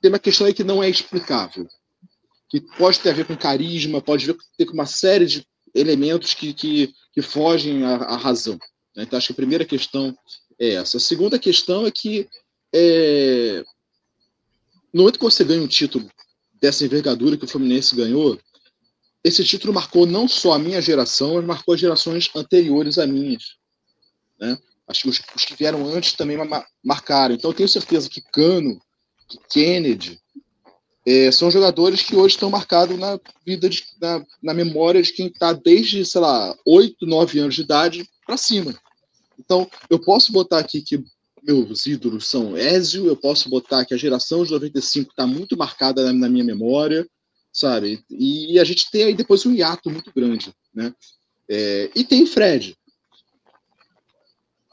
[0.00, 1.66] tem uma questão aí que não é explicável,
[2.48, 6.52] que pode ter a ver com carisma, pode ter com uma série de elementos que,
[6.54, 8.58] que, que fogem à, à razão.
[8.94, 9.04] Né?
[9.04, 10.16] Então, acho que a primeira questão
[10.58, 10.96] é essa.
[10.96, 12.28] A segunda questão é que
[12.74, 13.64] é,
[14.92, 16.10] no momento que você ganha um título
[16.60, 18.38] dessa envergadura que o Fluminense ganhou,
[19.22, 23.56] esse título marcou não só a minha geração, mas marcou as gerações anteriores a minhas.
[24.40, 24.58] Né?
[24.86, 26.38] Acho que os, os que vieram antes também
[26.82, 27.34] marcaram.
[27.34, 28.80] Então, eu tenho certeza que Cano,
[29.28, 30.18] que Kennedy,
[31.06, 35.26] é, são jogadores que hoje estão marcados na vida, de, na, na memória de quem
[35.26, 38.78] está desde, sei lá, 8, 9 anos de idade para cima.
[39.38, 41.02] Então, eu posso botar aqui que
[41.42, 46.04] meus ídolos são Ezio, eu posso botar que a geração de 95 está muito marcada
[46.04, 47.08] na, na, minha memória,
[47.50, 48.04] sabe?
[48.10, 50.92] E a gente tem aí depois um hiato muito grande, né?
[51.48, 52.76] É, e tem Fred.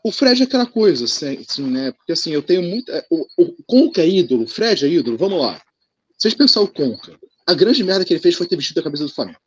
[0.04, 1.38] O Fred é aquela coisa, assim,
[1.72, 1.94] né?
[1.94, 2.92] Porque assim, eu tenho muito.
[2.92, 5.62] É, o, o Conca é ídolo, o Fred é ídolo, vamos lá.
[6.18, 9.06] Vocês pensar o Conca, a grande merda que ele fez foi ter vestido a camisa
[9.06, 9.40] do Flamengo.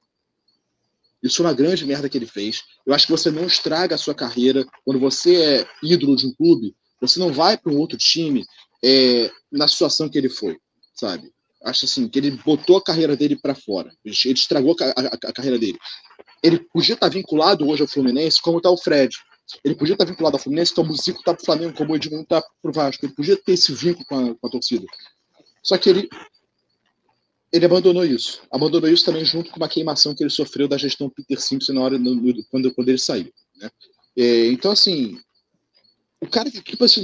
[1.22, 2.62] Isso é uma grande merda que ele fez.
[2.86, 6.34] Eu acho que você não estraga a sua carreira quando você é ídolo de um
[6.34, 6.74] clube.
[7.00, 8.44] Você não vai para um outro time
[8.84, 10.56] é, na situação que ele foi,
[10.94, 11.32] sabe?
[11.64, 13.90] Acho assim que ele botou a carreira dele para fora.
[14.04, 15.78] Ele, estragou a, a, a, carreira dele.
[16.42, 19.16] Ele podia estar vinculado hoje ao Fluminense, como está o Fred.
[19.64, 21.96] Ele podia estar vinculado ao Fluminense, como o Zico está para o Flamengo, como o
[21.96, 23.04] Edmundo está para o Vasco.
[23.04, 24.86] Ele podia ter esse vínculo com a, com a torcida.
[25.62, 26.08] Só que ele
[27.52, 28.42] ele abandonou isso.
[28.50, 31.80] Abandonou isso também junto com uma queimação que ele sofreu da gestão Peter Simpson na
[31.80, 33.32] hora no, no, quando, quando ele saiu.
[33.56, 33.70] Né?
[34.16, 35.18] É, então, assim,
[36.20, 37.02] o cara que, tipo assim,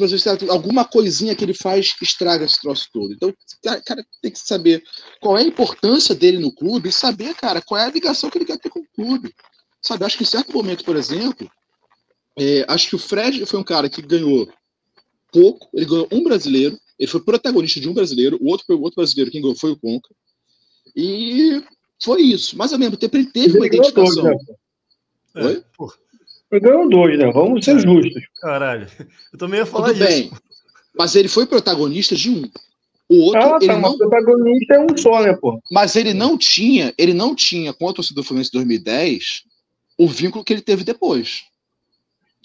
[0.51, 3.13] alguma coisinha que ele faz estraga esse troço todo.
[3.13, 4.83] Então, o cara, tem que saber
[5.21, 8.39] qual é a importância dele no clube e saber, cara, qual é a ligação que
[8.39, 9.33] ele quer ter com o clube.
[9.81, 11.49] Sabe, acho que em certo momento, por exemplo,
[12.39, 14.51] é, acho que o Fred foi um cara que ganhou
[15.31, 18.97] pouco, ele ganhou um brasileiro, ele foi protagonista de um brasileiro, o outro, o outro
[18.97, 20.09] brasileiro quem ganhou foi o Conca.
[20.95, 21.63] E
[22.03, 22.57] foi isso.
[22.57, 24.23] Mas ao mesmo tempo ele teve ele uma identificação.
[24.23, 24.47] Dois,
[25.35, 25.43] né?
[25.47, 25.65] Oi?
[25.81, 26.05] É,
[26.53, 27.31] ele ganhou dois, né?
[27.33, 28.23] Vamos ser justos.
[28.41, 28.87] Caralho.
[29.33, 30.07] Eu também ia falar Tudo isso.
[30.07, 30.31] bem.
[30.97, 32.49] Mas ele foi protagonista de um.
[33.09, 33.99] O outro, ah, tá, ele não...
[33.99, 35.61] protagonista é um só, né, pô?
[35.71, 39.43] Mas ele não tinha, ele não tinha com a torcida do Fluminense 2010
[39.99, 41.45] o vínculo que ele teve depois.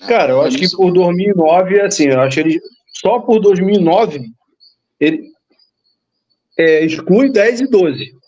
[0.08, 2.62] Cara, eu acho que por 2009, assim, eu acho que ele
[2.94, 4.32] só por 2009
[5.00, 5.32] ele
[6.58, 8.19] é, exclui 10 e 12.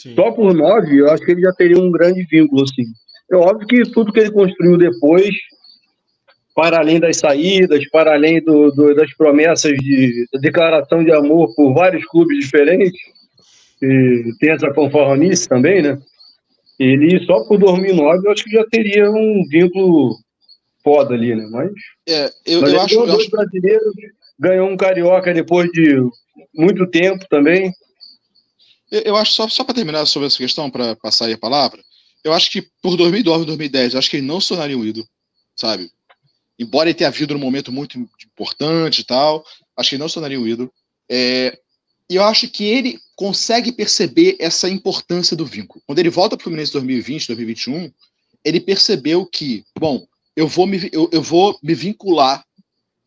[0.00, 0.14] Sim.
[0.14, 2.84] Só por 9, eu acho que ele já teria um grande vínculo, assim.
[3.30, 5.28] É óbvio que tudo que ele construiu depois,
[6.54, 11.74] para além das saídas, para além do, do, das promessas de declaração de amor por
[11.74, 12.98] vários clubes diferentes,
[13.82, 15.98] e tem essa conformice também, né?
[16.78, 20.16] Ele só por 2009 eu acho que já teria um vínculo
[20.82, 21.46] foda ali, né?
[21.50, 21.70] Mas,
[22.08, 23.30] é, eu, mas eu acho, dois acho...
[23.30, 23.92] brasileiros,
[24.38, 26.00] ganhou um carioca depois de
[26.54, 27.70] muito tempo também.
[28.90, 31.82] Eu, acho, só, só para terminar sobre essa questão, para passar aí a palavra,
[32.24, 35.06] eu acho que por 2009 2010, eu acho que ele não se tornaria um ídolo,
[35.56, 35.90] sabe?
[36.58, 39.44] Embora ele tenha havido um momento muito importante e tal,
[39.76, 40.72] acho que ele não se tornaria um ídolo.
[41.10, 41.58] É,
[42.10, 45.82] e eu acho que ele consegue perceber essa importância do vínculo.
[45.86, 47.92] Quando ele volta para o Fluminense 2020, 2021,
[48.44, 52.44] ele percebeu que, bom, eu vou me, eu, eu vou me vincular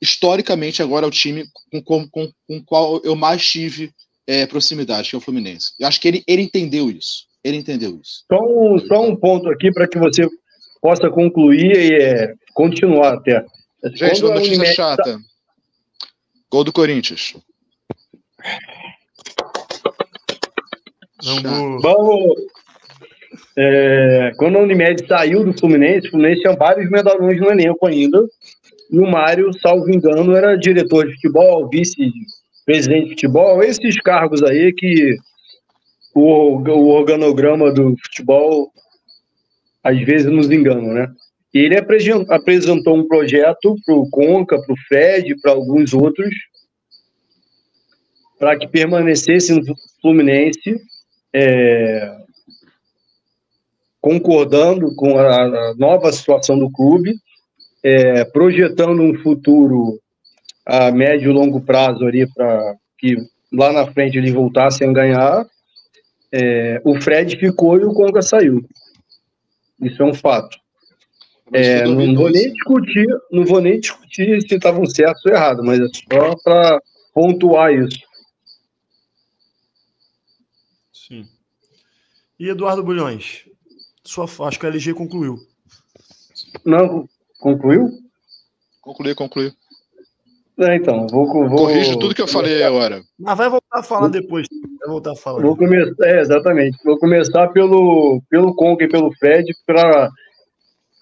[0.02, 3.94] historicamente agora ao time com, com, com, com qual eu mais tive
[4.28, 5.74] é, proximidade, que é o Fluminense.
[5.80, 7.26] Eu acho que ele, ele entendeu isso.
[7.44, 8.24] Ele entendeu isso.
[8.32, 10.28] Só um, só um ponto aqui para que você
[10.82, 13.46] possa concluir e é, continuar até.
[13.94, 14.76] Gente, uma notícia Unimed...
[14.76, 15.20] chata.
[16.50, 17.36] Gol do Corinthians.
[21.24, 21.82] Vamos.
[21.82, 22.36] Vamos
[23.58, 28.24] é, quando a Unimed saiu do Fluminense, o Fluminense tinha vários medalhões no elenco ainda.
[28.92, 31.70] E o Mário, salvo engano, era diretor de futebol,
[32.68, 35.18] vice-presidente de futebol, esses cargos aí que
[36.14, 38.72] o, o organograma do futebol
[39.84, 41.08] às vezes nos engana, né?
[41.54, 46.34] Ele apresentou um projeto para o Conca, para o Fred, para alguns outros,
[48.40, 49.62] para que permanecesse no
[50.02, 50.82] Fluminense,
[51.32, 52.18] é,
[54.02, 57.16] concordando com a, a, nova situação do clube,
[57.84, 60.00] é, projetando um futuro
[60.66, 63.18] a médio e longo prazo ali para que
[63.52, 65.46] lá na frente eles voltassem a ganhar.
[66.32, 68.66] É, o Fred ficou e o Conga saiu.
[69.82, 70.58] Isso é um fato.
[71.52, 75.80] É, não vou nem discutir, não vou nem discutir se estavam certos ou errados, mas
[75.80, 76.82] é só para
[77.14, 78.00] pontuar isso.
[80.92, 81.28] Sim.
[82.40, 83.46] E Eduardo Bulhões,
[84.04, 85.38] sua, acho que a LG concluiu.
[86.66, 87.08] Não,
[87.40, 87.92] concluiu?
[88.82, 89.54] Concluiu, concluiu.
[90.60, 91.58] É, então, vou, vou.
[91.58, 93.02] Corrige tudo que eu falei agora.
[93.20, 94.48] Mas vai voltar a falar depois.
[94.80, 95.42] Vai voltar a falar.
[95.42, 96.78] Vou começar, é, exatamente.
[96.86, 100.10] Vou começar pelo, pelo Conca e pelo Fred para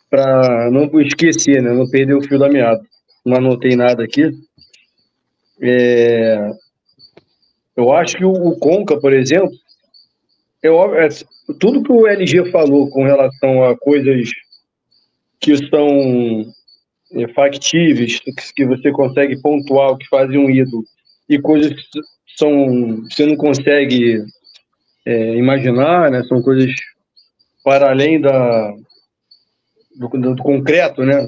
[0.10, 1.72] para não esquecer, né?
[1.72, 2.82] Não perder o fio da meada.
[3.26, 4.30] Não anotei nada aqui.
[5.62, 6.52] É,
[7.78, 9.52] eu acho que o, o Conca, por exemplo,
[10.62, 11.08] eu, é,
[11.60, 14.30] tudo que o LG falou com relação a coisas
[15.40, 16.44] que são é,
[17.36, 18.20] factíveis,
[18.56, 20.84] que você consegue pontuar o que faz um ídolo,
[21.30, 22.00] e coisas que
[22.38, 24.24] são, você não consegue
[25.06, 26.24] é, imaginar, né?
[26.24, 26.72] são coisas
[27.64, 28.74] para além da,
[29.96, 31.28] do, do concreto, né?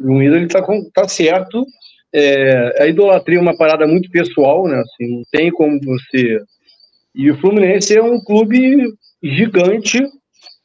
[0.00, 0.62] Um ídolo está
[0.94, 1.66] tá certo.
[2.12, 4.80] É, a idolatria é uma parada muito pessoal, né?
[4.80, 6.40] Assim, não tem como você.
[7.14, 8.92] E o Fluminense é um clube
[9.22, 10.00] gigante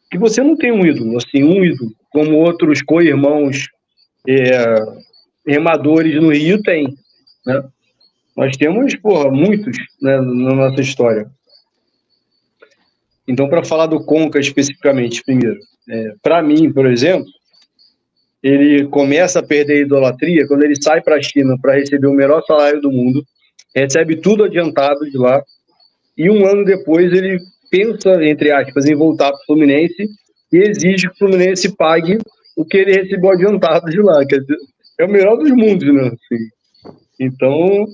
[0.09, 3.67] que você não tem um ídolo, assim, um ídolo, como outros co-irmãos
[4.27, 4.75] é,
[5.45, 6.95] remadores no Rio tem,
[7.45, 7.63] né?
[8.35, 11.29] Nós temos, porra, muitos né, na nossa história.
[13.27, 15.57] Então, para falar do Conca especificamente, primeiro,
[15.89, 17.25] é, para mim, por exemplo,
[18.43, 22.13] ele começa a perder a idolatria quando ele sai para a China para receber o
[22.13, 23.25] melhor salário do mundo,
[23.73, 25.41] recebe tudo adiantado de lá,
[26.17, 27.39] e um ano depois ele
[27.71, 30.07] pensa, entre aspas, em voltar para o Fluminense
[30.51, 32.19] e exige que o Fluminense pague
[32.55, 34.25] o que ele recebeu adiantado de lá.
[34.25, 34.57] Quer dizer,
[34.99, 36.07] é o melhor dos mundos, né?
[36.07, 36.43] Assim.
[37.19, 37.85] Então,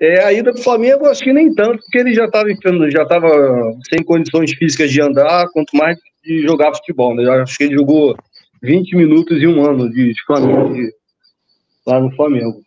[0.00, 2.48] é, a ida para o Flamengo, acho que nem tanto, porque ele já estava
[2.90, 3.28] já tava
[3.88, 7.14] sem condições físicas de andar, quanto mais de jogar futebol.
[7.14, 7.28] Né?
[7.28, 8.16] Acho que ele jogou
[8.62, 10.92] 20 minutos em um ano de, de Flamengo de,
[11.86, 12.62] lá no Flamengo.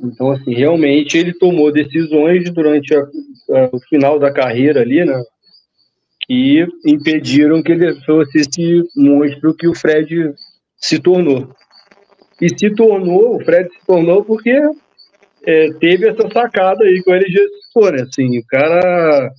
[0.00, 5.20] Então, assim, realmente ele tomou decisões durante a, a, o final da carreira ali, né?
[6.28, 10.34] Que impediram que ele fosse esse monstro que o Fred
[10.76, 11.48] se tornou.
[12.40, 14.60] E se tornou, o Fred se tornou porque
[15.44, 17.88] é, teve essa sacada aí que o LG citou?
[17.94, 19.32] Assim, o cara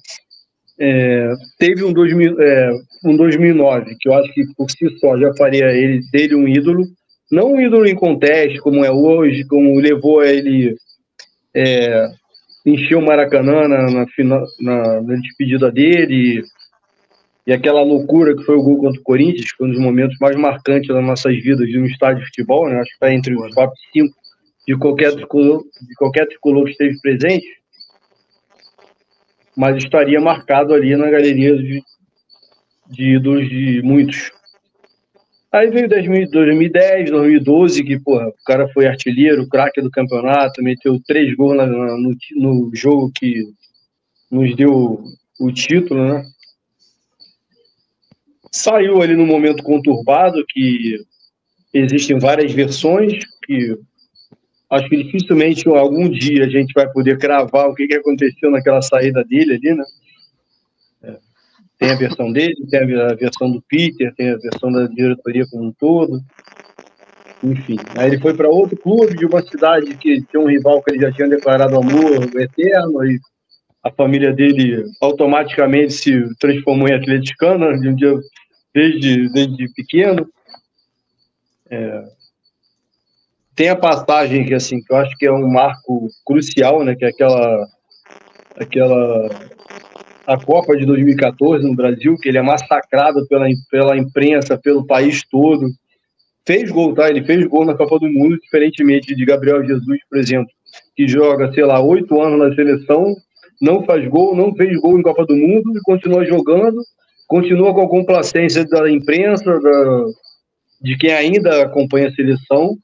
[0.79, 2.71] é, teve um, 2000, é,
[3.05, 6.85] um 2009, que eu acho que por si só já faria ele, dele um ídolo,
[7.31, 10.75] não um ídolo em conteste, como é hoje, como levou ele
[11.53, 12.07] é,
[12.65, 14.05] encher o Maracanã na, na,
[14.61, 16.43] na, na despedida dele,
[17.49, 20.35] e aquela loucura que foi o gol contra o Corinthians, foi um dos momentos mais
[20.35, 22.75] marcantes das nossas vidas de um estádio de futebol, né?
[22.75, 24.15] acho que está entre os top 5
[24.67, 27.47] de qualquer tricolor, de qualquer tricolor que esteve presente,
[29.57, 31.81] mas estaria marcado ali na galeria de,
[32.87, 34.31] de ídolos de muitos.
[35.51, 41.35] Aí veio 2010, 2012, que porra, o cara foi artilheiro, craque do campeonato, meteu três
[41.35, 43.43] gols na, no, no jogo que
[44.29, 45.03] nos deu
[45.39, 46.23] o título, né?
[48.51, 50.97] Saiu ali num momento conturbado, que
[51.73, 53.77] existem várias versões, que
[54.69, 58.81] acho que dificilmente algum dia a gente vai poder cravar o que, que aconteceu naquela
[58.81, 59.83] saída dele ali, né?
[61.03, 61.17] É.
[61.77, 65.65] Tem a versão dele, tem a versão do Peter, tem a versão da diretoria como
[65.65, 66.21] um todo.
[67.43, 70.91] Enfim, aí ele foi para outro clube de uma cidade que tinha um rival que
[70.91, 73.19] ele já tinha declarado amor eterno, e
[73.83, 78.13] a família dele automaticamente se transformou em atleticana de um dia
[78.73, 80.27] desde, desde pequeno.
[81.69, 82.03] É,
[83.55, 86.95] tem a passagem que assim que eu acho que é um marco crucial, né?
[86.95, 87.67] Que é aquela
[88.57, 89.29] aquela
[90.25, 95.23] a Copa de 2014 no Brasil, que ele é massacrado pela, pela imprensa, pelo país
[95.27, 95.67] todo.
[96.45, 97.09] Fez gol, tá?
[97.09, 100.49] Ele fez gol na Copa do Mundo, diferentemente de Gabriel Jesus, por exemplo,
[100.95, 103.15] que joga, sei lá, oito anos na seleção,
[103.59, 106.81] não faz gol, não fez gol em Copa do Mundo e continua jogando,
[107.27, 110.05] continua com a complacência da imprensa, da,
[110.81, 112.77] de quem ainda acompanha a seleção,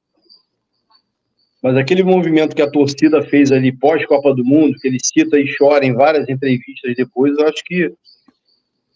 [1.64, 5.52] mas aquele movimento que a torcida fez ali pós-Copa do Mundo, que ele cita e
[5.58, 7.92] chora em várias entrevistas depois, eu acho que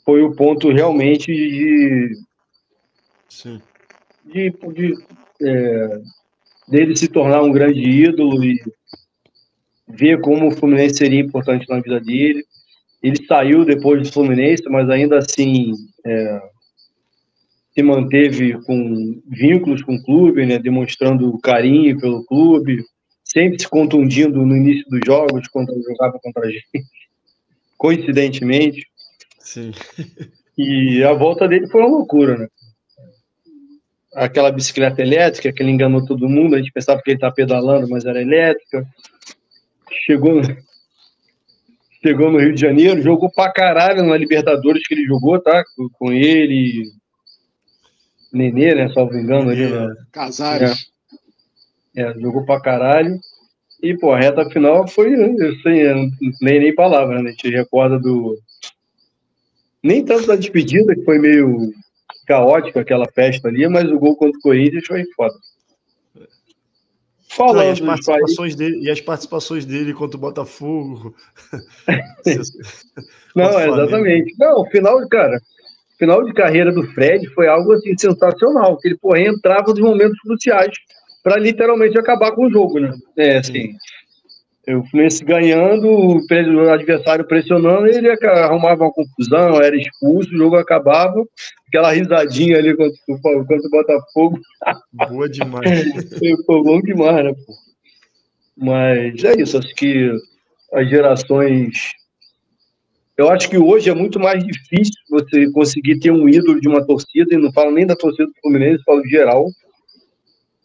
[0.06, 2.16] foi o ponto realmente de.
[3.28, 3.62] Sim.
[4.26, 4.94] de, de
[5.42, 6.02] é,
[6.68, 8.60] dele se tornar um grande ídolo e
[9.90, 12.44] ver como o Fluminense seria importante na vida dele.
[13.02, 15.74] Ele saiu depois do Fluminense, mas ainda assim
[16.06, 16.42] é,
[17.74, 22.84] se manteve com vínculos com o clube, né, demonstrando carinho pelo clube,
[23.24, 26.68] sempre se contundindo no início dos jogos quando jogava contra a gente,
[27.78, 28.86] coincidentemente.
[29.40, 29.72] Sim.
[30.58, 32.48] E a volta dele foi uma loucura, né?
[34.14, 37.88] Aquela bicicleta elétrica que ele enganou todo mundo, a gente pensava que ele estava pedalando,
[37.88, 38.86] mas era elétrica.
[40.10, 40.42] Chegou,
[42.02, 45.64] chegou no Rio de Janeiro, jogou pra caralho na Libertadores que ele jogou, tá?
[46.00, 46.92] Com ele,
[48.34, 48.90] Nenê, né?
[48.92, 49.70] Salvo engano ali.
[49.70, 49.96] Né?
[50.12, 50.92] Casares.
[51.96, 53.20] É, jogou pra caralho.
[53.84, 57.30] E, pô, a reta final foi, assim, nem, nem palavra, né?
[57.30, 58.36] A gente recorda do.
[59.84, 61.72] Nem tanto da despedida, que foi meio
[62.26, 65.36] caótica aquela festa ali, mas o gol contra o Corinthians foi foda.
[67.30, 71.16] Falando Não, e, as participações dele, e as participações dele contra o Botafogo.
[73.36, 74.36] Não, exatamente.
[74.40, 75.40] Não, o final, cara,
[76.00, 80.20] final de carreira do Fred foi algo assim sensacional, que ele porra, entrava nos momentos
[80.22, 80.76] cruciais
[81.24, 82.92] para literalmente acabar com o jogo, né?
[83.16, 83.76] É, assim,
[84.68, 91.24] o Fluminense ganhando, o adversário pressionando, ele arrumava uma confusão, era expulso, o jogo acabava,
[91.70, 94.40] aquela risadinha ali contra, contra o Botafogo.
[94.92, 96.10] Boa demais.
[96.46, 97.54] Foi bom demais, né, pô?
[98.58, 100.12] Mas é isso, acho que
[100.74, 101.94] as gerações.
[103.16, 106.86] Eu acho que hoje é muito mais difícil você conseguir ter um ídolo de uma
[106.86, 109.48] torcida, e não falo nem da torcida do Fluminense, falo geral,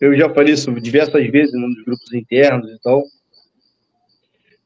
[0.00, 3.04] eu já falei isso diversas vezes nos grupos internos e tal.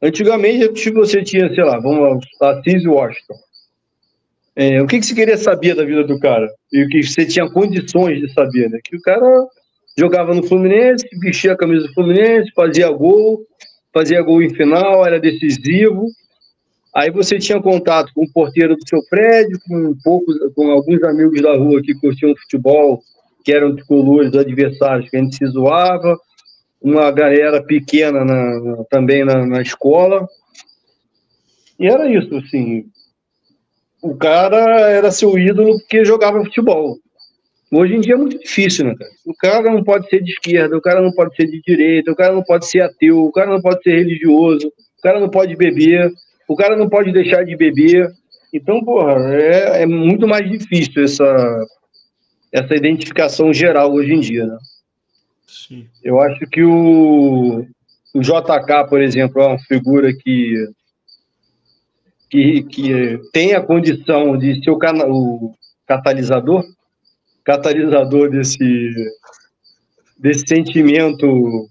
[0.00, 3.34] Antigamente, você tinha, sei lá, vamos lá, Assis Washington.
[4.60, 6.52] É, o que, que você queria saber da vida do cara?
[6.72, 8.80] E o que você tinha condições de saber, né?
[8.82, 9.46] Que o cara
[9.96, 13.46] jogava no Fluminense, vestia a camisa do Fluminense, fazia gol,
[13.94, 16.08] fazia gol em final, era decisivo.
[16.92, 21.40] Aí você tinha contato com o porteiro do seu prédio, com poucos, com alguns amigos
[21.40, 23.00] da rua que curtiam futebol
[23.44, 26.18] que eram tricolores adversários, que a gente se zoava,
[26.82, 30.26] uma galera pequena na, também na, na escola.
[31.78, 32.90] E era isso, assim.
[34.02, 36.98] O cara era seu ídolo porque jogava futebol.
[37.70, 39.10] Hoje em dia é muito difícil, né, cara?
[39.26, 42.16] O cara não pode ser de esquerda, o cara não pode ser de direita, o
[42.16, 45.54] cara não pode ser ateu, o cara não pode ser religioso, o cara não pode
[45.54, 46.10] beber,
[46.48, 48.10] o cara não pode deixar de beber.
[48.52, 51.66] Então, porra, é, é muito mais difícil essa,
[52.50, 54.46] essa identificação geral hoje em dia.
[54.46, 54.58] Né?
[55.46, 55.86] Sim.
[56.02, 57.66] Eu acho que o,
[58.14, 60.54] o JK, por exemplo, é uma figura que,
[62.30, 65.54] que, que tem a condição de ser o, cana, o
[65.86, 66.64] catalisador,
[67.44, 68.92] catalisador desse,
[70.18, 71.68] desse sentimento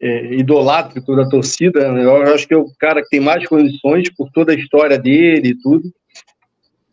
[0.00, 1.92] é, idolátrico da torcida.
[1.92, 2.04] Né?
[2.04, 5.50] Eu acho que é o cara que tem mais condições por toda a história dele
[5.50, 5.92] e tudo.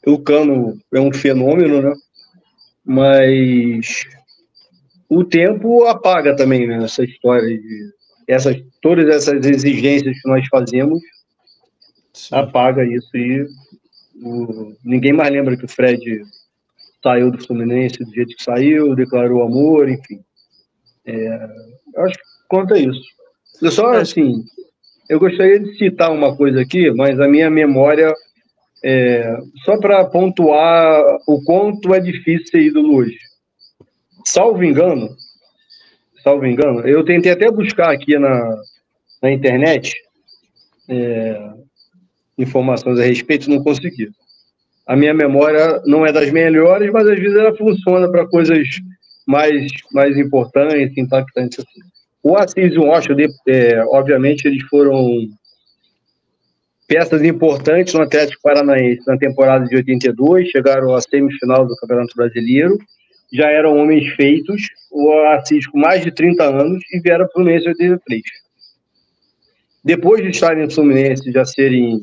[0.05, 1.93] O Cano é um fenômeno, né?
[2.83, 4.05] mas
[5.07, 7.91] o tempo apaga também né, essa história de
[8.27, 11.01] essas todas essas exigências que nós fazemos
[12.21, 12.35] Sim.
[12.35, 13.47] apaga isso e
[14.21, 16.21] o, ninguém mais lembra que o Fred
[17.03, 20.21] saiu do Fluminense do jeito que saiu, declarou amor, enfim.
[21.03, 21.49] É,
[21.97, 23.01] acho que conta isso.
[23.59, 24.43] Eu só assim,
[25.09, 28.13] eu gostaria de citar uma coisa aqui, mas a minha memória
[28.83, 33.17] é, só para pontuar o quanto é difícil ser ídolo hoje.
[34.25, 35.09] Salvo engano,
[36.23, 38.61] salvo engano, eu tentei até buscar aqui na,
[39.23, 39.95] na internet
[40.87, 41.51] é,
[42.41, 44.09] informações a respeito, não consegui.
[44.87, 48.67] A minha memória não é das melhores, mas às vezes ela funciona para coisas
[49.25, 51.59] mais, mais importantes, impactantes.
[51.59, 51.81] Assim.
[52.23, 55.27] O Assis e o Washington, é, obviamente, eles foram
[56.87, 62.77] peças importantes no Atlético Paranaense na temporada de 82, chegaram à semifinal do Campeonato Brasileiro,
[63.31, 64.61] já eram homens feitos,
[64.91, 68.21] o Assis com mais de 30 anos e vieram para o Fluminense em 83.
[69.83, 72.01] Depois de estarem no Fluminense, já serem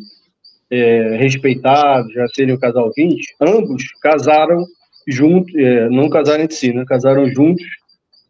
[0.70, 4.64] é, respeitados, já serem o casal 20, ambos casaram
[5.06, 6.84] juntos, é, não casaram entre si, né?
[6.86, 7.64] casaram juntos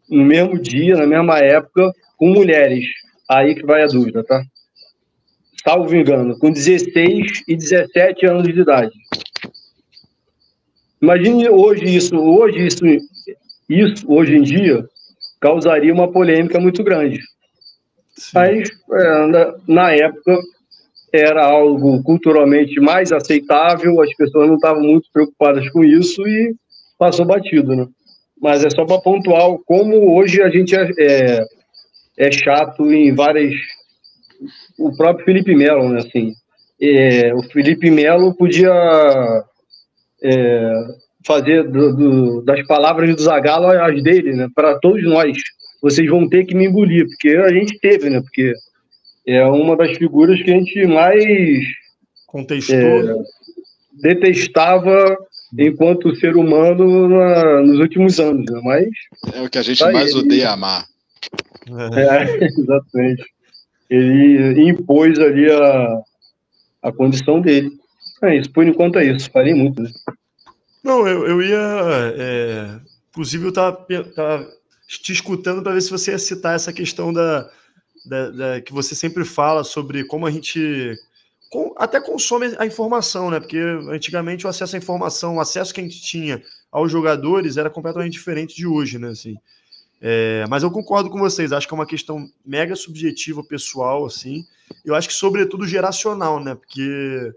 [0.09, 2.84] no mesmo dia, na mesma época, com mulheres.
[3.28, 4.43] Aí que vai a dúvida, tá?
[5.68, 8.93] salvo engano, com 16 e 17 anos de idade.
[11.01, 12.84] Imagine hoje isso, hoje isso,
[13.68, 14.84] isso hoje em dia
[15.41, 17.20] causaria uma polêmica muito grande.
[18.16, 18.30] Sim.
[18.34, 20.39] Mas é, na, na época
[21.12, 26.54] era algo culturalmente mais aceitável, as pessoas não estavam muito preocupadas com isso e
[26.98, 27.86] passou batido, né?
[28.40, 31.44] Mas é só para pontuar como hoje a gente é, é,
[32.16, 33.54] é chato em várias
[34.78, 35.98] o próprio Felipe Melo, né?
[35.98, 36.32] Assim,
[36.80, 38.72] é, o Felipe Melo podia
[40.22, 40.72] é,
[41.26, 44.48] fazer do, do, das palavras do Zagallo as dele, né?
[44.54, 45.36] Para todos nós.
[45.80, 48.20] Vocês vão ter que me engolir, porque a gente teve, né?
[48.20, 48.52] Porque
[49.35, 51.24] é uma das figuras que a gente mais
[52.26, 53.14] contestou, é,
[54.03, 55.16] detestava
[55.59, 58.61] enquanto ser humano na, nos últimos anos, né?
[58.62, 58.89] Mas
[59.35, 60.20] é o que a gente tá mais ele.
[60.20, 60.85] odeia amar.
[61.95, 63.24] É, exatamente
[63.89, 66.03] ele impôs ali a,
[66.83, 67.70] a condição dele.
[68.22, 69.31] É isso, por enquanto é isso.
[69.31, 69.91] Falei muito, né?
[70.85, 72.14] Não, eu, eu ia.
[72.16, 74.49] É, inclusive, eu tava, tava
[74.87, 77.51] te escutando para ver se você ia citar essa questão da,
[78.09, 80.96] da, da, que você sempre fala sobre como a gente
[81.50, 83.40] com, até consome a informação, né?
[83.40, 87.70] Porque antigamente o acesso à informação, o acesso que a gente tinha aos jogadores era
[87.70, 89.09] completamente diferente de hoje, né?
[89.09, 89.36] Assim,
[90.00, 94.46] é, mas eu concordo com vocês, acho que é uma questão mega subjetiva, pessoal, assim.
[94.84, 96.54] Eu acho que, sobretudo, geracional, né?
[96.54, 97.32] Porque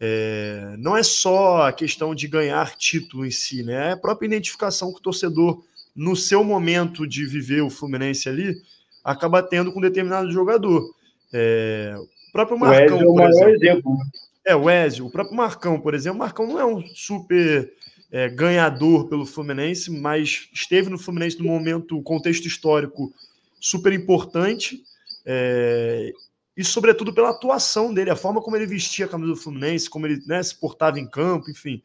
[0.00, 3.90] é, não é só a questão de ganhar título em si, né?
[3.90, 5.62] É a própria identificação que o torcedor,
[5.94, 8.60] no seu momento de viver o Fluminense ali,
[9.04, 10.94] acaba tendo com determinado jogador.
[11.32, 13.54] É, o próprio Marcão, o é o maior exemplo.
[13.54, 13.92] exemplo.
[13.92, 14.04] Né?
[14.44, 16.16] É, o Ezio, o próprio Marcão, por exemplo.
[16.16, 17.72] O Marcão não é um super
[18.10, 23.12] é, ganhador pelo Fluminense, mas esteve no Fluminense no momento, contexto histórico
[23.60, 24.82] super importante.
[25.24, 26.12] É,
[26.56, 30.06] e, sobretudo, pela atuação dele, a forma como ele vestia a camisa do Fluminense, como
[30.06, 31.82] ele né, se portava em campo, enfim.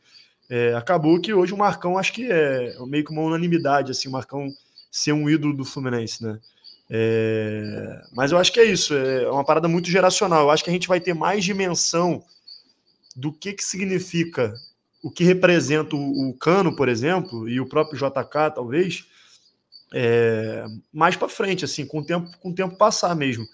[0.49, 4.11] É, acabou que hoje o Marcão acho que é meio que uma unanimidade, assim, o
[4.11, 4.49] Marcão
[4.89, 6.39] ser um ídolo do Fluminense, né?
[6.89, 10.43] É, mas eu acho que é isso, é uma parada muito geracional.
[10.43, 12.23] Eu acho que a gente vai ter mais dimensão
[13.15, 14.53] do que, que significa
[15.03, 19.05] o que representa o, o Cano, por exemplo, e o próprio JK, talvez,
[19.93, 23.45] é, mais para frente, assim, com o tempo, com o tempo passar mesmo.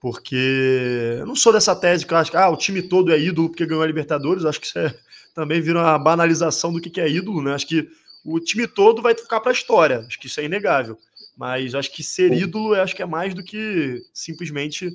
[0.00, 3.50] Porque eu não sou dessa tese que acho que ah, o time todo é ídolo
[3.50, 4.46] porque ganhou a Libertadores.
[4.46, 4.94] Acho que isso é,
[5.34, 7.52] também vira uma banalização do que, que é ídolo, né?
[7.52, 7.86] Acho que
[8.24, 10.00] o time todo vai ficar para a história.
[10.00, 10.98] Acho que isso é inegável.
[11.40, 14.94] Mas acho que ser ídolo acho que é mais do que simplesmente,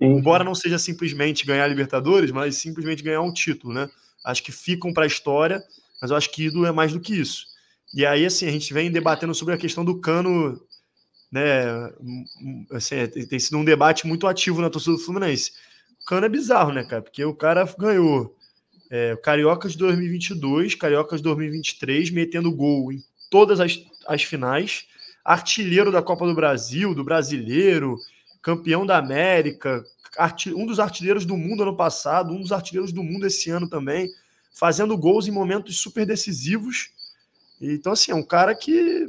[0.00, 3.88] embora não seja simplesmente ganhar Libertadores, mas simplesmente ganhar um título, né?
[4.24, 5.62] Acho que ficam para a história,
[6.02, 7.46] mas eu acho que ídolo é mais do que isso.
[7.94, 10.60] E aí, assim, a gente vem debatendo sobre a questão do Cano,
[11.30, 11.62] né?
[12.72, 15.52] Assim, é, tem sido um debate muito ativo na torcida do Fluminense.
[16.02, 17.00] O Cano é bizarro, né, cara?
[17.00, 18.36] Porque o cara ganhou
[18.90, 23.78] é, Carioca de 2022, Carioca de 2023, metendo gol em todas as,
[24.08, 24.84] as finais
[25.26, 27.98] artilheiro da Copa do Brasil, do Brasileiro,
[28.40, 29.84] campeão da América,
[30.54, 34.08] um dos artilheiros do mundo ano passado, um dos artilheiros do mundo esse ano também,
[34.54, 36.90] fazendo gols em momentos super decisivos.
[37.60, 39.08] Então, assim, é um cara que,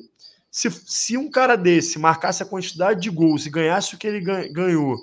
[0.50, 4.22] se, se um cara desse marcasse a quantidade de gols e ganhasse o que ele
[4.50, 4.98] ganhou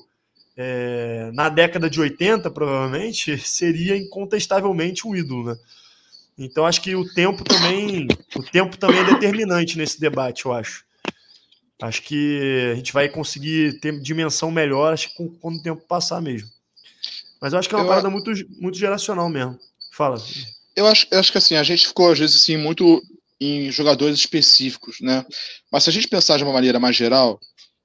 [0.57, 5.57] é, na década de 80, provavelmente, seria incontestavelmente um ídolo, né?
[6.37, 10.85] Então, acho que o tempo também, o tempo também é determinante nesse debate, eu acho.
[11.85, 16.21] Acho que a gente vai conseguir ter dimensão melhor acho que quando o tempo passar
[16.23, 16.49] mesmo.
[17.41, 19.59] Mas eu acho que é uma eu, parada muito, muito geracional mesmo.
[19.93, 20.17] Fala.
[20.75, 23.03] Eu acho, eu acho que assim, a gente ficou, às vezes, assim, muito
[23.39, 25.27] em jogadores específicos, né?
[25.71, 27.39] Mas se a gente pensar de uma maneira mais geral,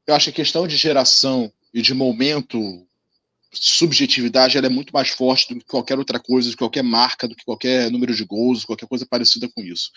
[0.07, 2.57] eu acho que a questão de geração e de momento,
[3.51, 7.27] subjetividade, ela é muito mais forte do que qualquer outra coisa, do que qualquer marca,
[7.27, 9.91] do que qualquer número de gols, qualquer coisa parecida com isso.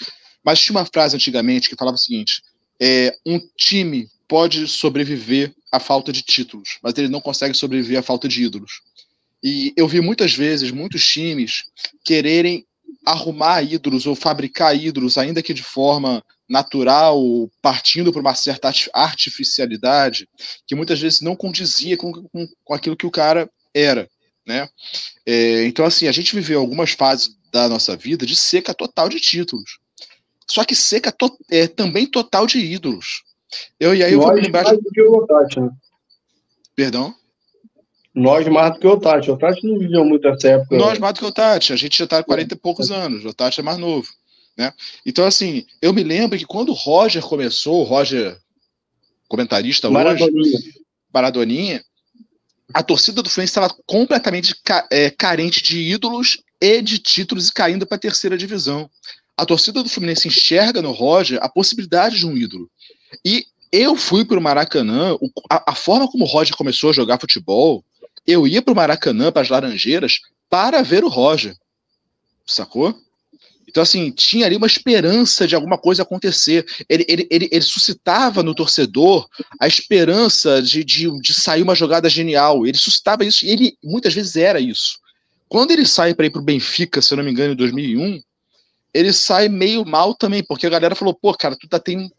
[0.44, 2.42] Mas tinha uma frase antigamente que falava o seguinte:
[2.82, 8.02] é, um time pode sobreviver à falta de títulos, mas ele não consegue sobreviver à
[8.02, 8.80] falta de ídolos.
[9.40, 11.64] E eu vi muitas vezes muitos times
[12.04, 12.66] quererem
[13.06, 17.22] arrumar ídolos ou fabricar ídolos, ainda que de forma natural,
[17.60, 20.28] partindo para uma certa artificialidade,
[20.66, 24.08] que muitas vezes não condizia com, com, com aquilo que o cara era.
[24.44, 24.68] Né?
[25.24, 29.20] É, então, assim, a gente viveu algumas fases da nossa vida de seca total de
[29.20, 29.78] títulos.
[30.46, 33.22] Só que seca to é também total de ídolos.
[33.78, 34.64] Eu, e aí eu Nós vou lembrar.
[34.64, 35.70] Mais do que o Otati, né?
[36.74, 37.14] Perdão?
[38.14, 39.30] Nós mais do que o Otati.
[39.30, 40.76] O Otati não viveu muito essa época.
[40.76, 41.72] Nós mais do que o Otati.
[41.72, 43.24] A gente já está há 40 e poucos anos.
[43.24, 44.08] O Otati é mais novo.
[44.56, 44.72] Né?
[45.04, 48.36] Então, assim, eu me lembro que quando o Roger começou, o Roger,
[49.28, 50.56] comentarista Maradoninha.
[50.56, 50.74] hoje,
[51.12, 51.82] Maradoninha,
[52.72, 57.52] a torcida do Fluminense estava completamente ca é, carente de ídolos e de títulos e
[57.52, 58.90] caindo para a terceira divisão
[59.36, 62.70] a torcida do Fluminense enxerga no Roger a possibilidade de um ídolo.
[63.24, 65.16] E eu fui para o Maracanã,
[65.48, 67.84] a, forma como o Roger começou a jogar futebol,
[68.26, 71.56] eu ia para o Maracanã, para as Laranjeiras, para ver o Roger.
[72.46, 72.94] Sacou?
[73.66, 76.66] Então, assim, tinha ali uma esperança de alguma coisa acontecer.
[76.86, 79.26] Ele, ele, ele, ele suscitava no torcedor
[79.58, 82.66] a esperança de, de, de sair uma jogada genial.
[82.66, 84.98] Ele suscitava isso, e ele muitas vezes era isso.
[85.48, 88.20] Quando ele sai para ir para o Benfica, se eu não me engano, em 2001,
[88.94, 92.10] ele sai meio mal também, porque a galera falou, pô, cara, tu tá tem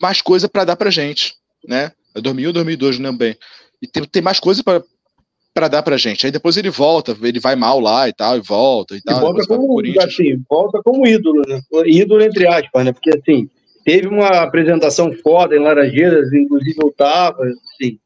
[0.00, 1.34] mais coisa para dar pra gente,
[1.66, 1.92] né?
[2.14, 3.36] É 2001, 2002, não lembro bem.
[3.80, 6.26] E tem, tem mais coisa para dar pra gente.
[6.26, 9.20] Aí depois ele volta, ele vai mal lá e tal, e volta e, e tal.
[9.20, 11.60] Volta como, assim, volta como ídolo, né?
[11.86, 12.92] Ídolo entre aspas, né?
[12.92, 13.48] Porque assim,
[13.84, 17.98] teve uma apresentação foda em Laranjeiras, inclusive eu tava, assim,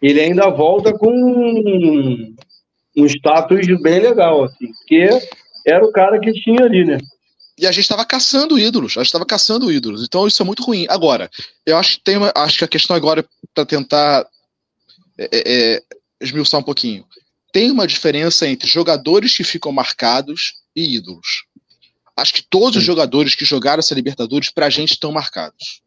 [0.00, 2.34] ele ainda volta com um,
[2.96, 5.08] um status bem legal, assim, porque
[5.66, 6.98] era o cara que tinha ali, né?
[7.58, 10.04] E a gente estava caçando ídolos, a gente estava caçando ídolos.
[10.04, 10.86] Então isso é muito ruim.
[10.88, 11.28] Agora,
[11.66, 14.26] eu acho que tem uma, acho que a questão agora para tentar
[15.18, 15.82] é, é, é,
[16.20, 17.04] esmiuçar um pouquinho.
[17.52, 21.44] Tem uma diferença entre jogadores que ficam marcados e ídolos.
[22.16, 22.78] Acho que todos Sim.
[22.78, 25.82] os jogadores que jogaram essa Libertadores pra gente estão marcados.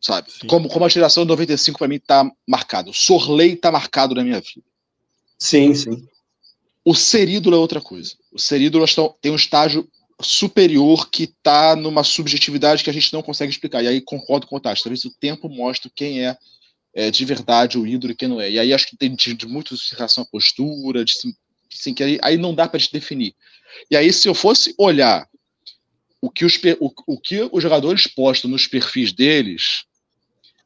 [0.00, 0.30] Sabe?
[0.46, 2.90] Como, como a geração de 95 para mim tá marcado.
[2.90, 4.66] O Sorley tá marcado na minha vida.
[5.38, 6.06] Sim, sim.
[6.84, 8.14] O ser ídolo é outra coisa.
[8.30, 8.84] O ser ídolo
[9.20, 9.88] tem um estágio
[10.20, 13.82] superior que está numa subjetividade que a gente não consegue explicar.
[13.82, 14.82] E aí concordo com o Tati.
[14.82, 16.36] Talvez o tempo mostre quem é,
[16.94, 18.50] é, de verdade o ídolo e quem não é.
[18.50, 21.12] E aí acho que tem de, de muito em relação à postura, de,
[21.72, 23.34] assim, que aí, aí não dá para te definir.
[23.90, 25.28] E aí, se eu fosse olhar
[26.20, 29.84] o que os, o, o que os jogadores postam nos perfis deles,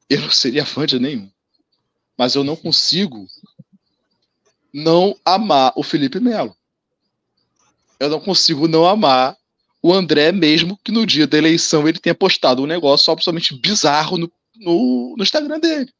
[0.08, 1.30] eu não seria fã de nenhum.
[2.16, 3.26] Mas eu não consigo
[4.72, 6.56] não amar o Felipe Melo.
[7.98, 9.36] Eu não consigo não amar
[9.82, 14.18] o André, mesmo que no dia da eleição ele tenha postado um negócio absolutamente bizarro
[14.18, 15.90] no, no, no Instagram dele.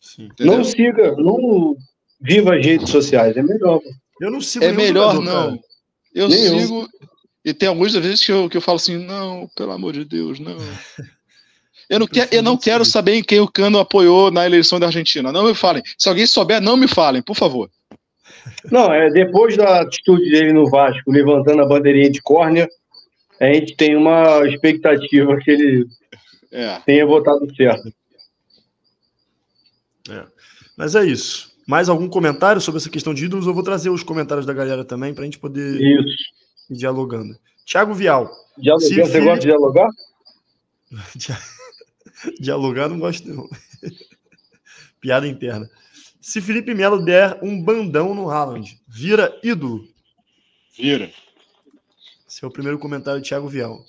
[0.00, 1.76] Sim, não siga, não
[2.20, 3.80] viva as redes sociais, é melhor.
[4.20, 5.56] Eu não sigo É melhor jogador, não.
[5.56, 5.60] Cara.
[6.14, 6.82] Eu Nem sigo.
[6.82, 7.08] Eu.
[7.44, 10.38] E tem algumas vezes que eu, que eu falo assim, não, pelo amor de Deus,
[10.38, 10.56] não.
[11.86, 14.86] Eu não, quer, eu não quero saber em quem o Cano apoiou na eleição da
[14.86, 15.30] Argentina.
[15.30, 15.82] Não me falem.
[15.98, 17.70] Se alguém souber, não me falem, por favor.
[18.70, 22.68] Não, é depois da atitude dele no Vasco, levantando a bandeirinha de córnea,
[23.40, 25.86] a gente tem uma expectativa que ele
[26.52, 26.78] é.
[26.80, 27.92] tenha votado certo.
[30.10, 30.24] É.
[30.76, 31.52] Mas é isso.
[31.66, 33.46] Mais algum comentário sobre essa questão de ídolos?
[33.46, 36.14] Eu vou trazer os comentários da galera também para a gente poder isso.
[36.70, 37.36] ir dialogando.
[37.64, 38.30] Tiago Vial.
[38.58, 39.20] Dialogar, você Felipe...
[39.20, 39.88] gosta de dialogar?
[42.40, 43.48] dialogar não gosto não.
[45.00, 45.68] Piada interna.
[46.24, 49.86] Se Felipe Melo der um bandão no Haaland, vira ídolo?
[50.74, 51.10] Vira.
[52.26, 53.84] Esse é o primeiro comentário do Thiago Vial.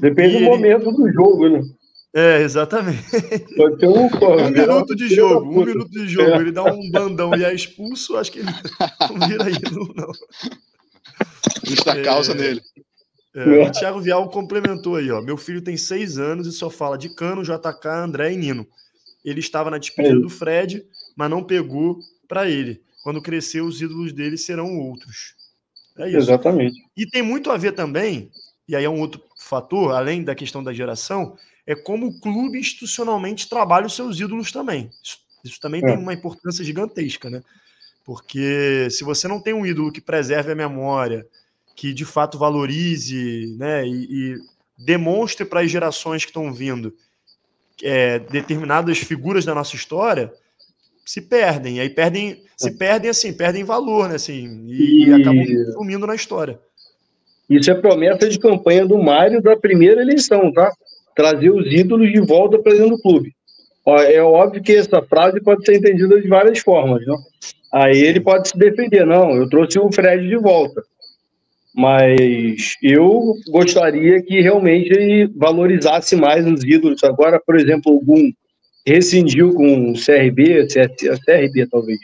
[0.00, 0.48] Depende e do ele...
[0.48, 1.62] momento do jogo, né?
[2.12, 3.04] É, exatamente.
[3.56, 6.28] Pode ter um, um minuto de jogo, um minuto de jogo.
[6.28, 6.38] É.
[6.38, 8.50] Ele dá um bandão e é expulso, acho que ele
[9.08, 10.12] não vira ídolo, não.
[11.64, 12.02] Justa é...
[12.02, 12.60] causa nele.
[13.32, 15.22] É, o Thiago Vial complementou aí, ó.
[15.22, 18.66] Meu filho tem seis anos e só fala de Cano, JK, André e Nino.
[19.24, 20.84] Ele estava na despedida é do Fred,
[21.16, 21.98] mas não pegou
[22.28, 22.82] para ele.
[23.02, 25.34] Quando crescer, os ídolos dele serão outros.
[25.98, 26.18] É isso.
[26.18, 26.82] Exatamente.
[26.96, 28.30] E tem muito a ver também,
[28.68, 31.36] e aí é um outro fator, além da questão da geração,
[31.66, 34.90] é como o clube institucionalmente trabalha os seus ídolos também.
[35.02, 35.86] Isso, isso também é.
[35.86, 37.42] tem uma importância gigantesca, né?
[38.04, 41.26] Porque se você não tem um ídolo que preserve a memória,
[41.74, 44.36] que de fato valorize né, e, e
[44.76, 46.94] demonstre para as gerações que estão vindo
[47.82, 50.32] é, determinadas figuras da nossa história,
[51.04, 51.76] se perdem.
[51.76, 52.72] E aí perdem, se é.
[52.72, 54.16] perdem assim, perdem valor, né?
[54.16, 55.12] Assim, e, e...
[55.12, 56.58] acabam sumindo na história.
[57.48, 60.72] Isso é promessa de campanha do Mário da primeira eleição, tá?
[61.14, 63.34] Trazer os ídolos de volta para dentro do clube.
[63.86, 67.18] É óbvio que essa frase pode ser entendida de várias formas, não?
[67.72, 70.82] Aí ele pode se defender, não, eu trouxe o Fred de volta.
[71.74, 77.02] Mas eu gostaria que realmente ele valorizasse mais os ídolos.
[77.02, 78.30] Agora, por exemplo, o Gum
[78.86, 80.66] rescindiu com o CRB,
[81.24, 81.98] CRB talvez.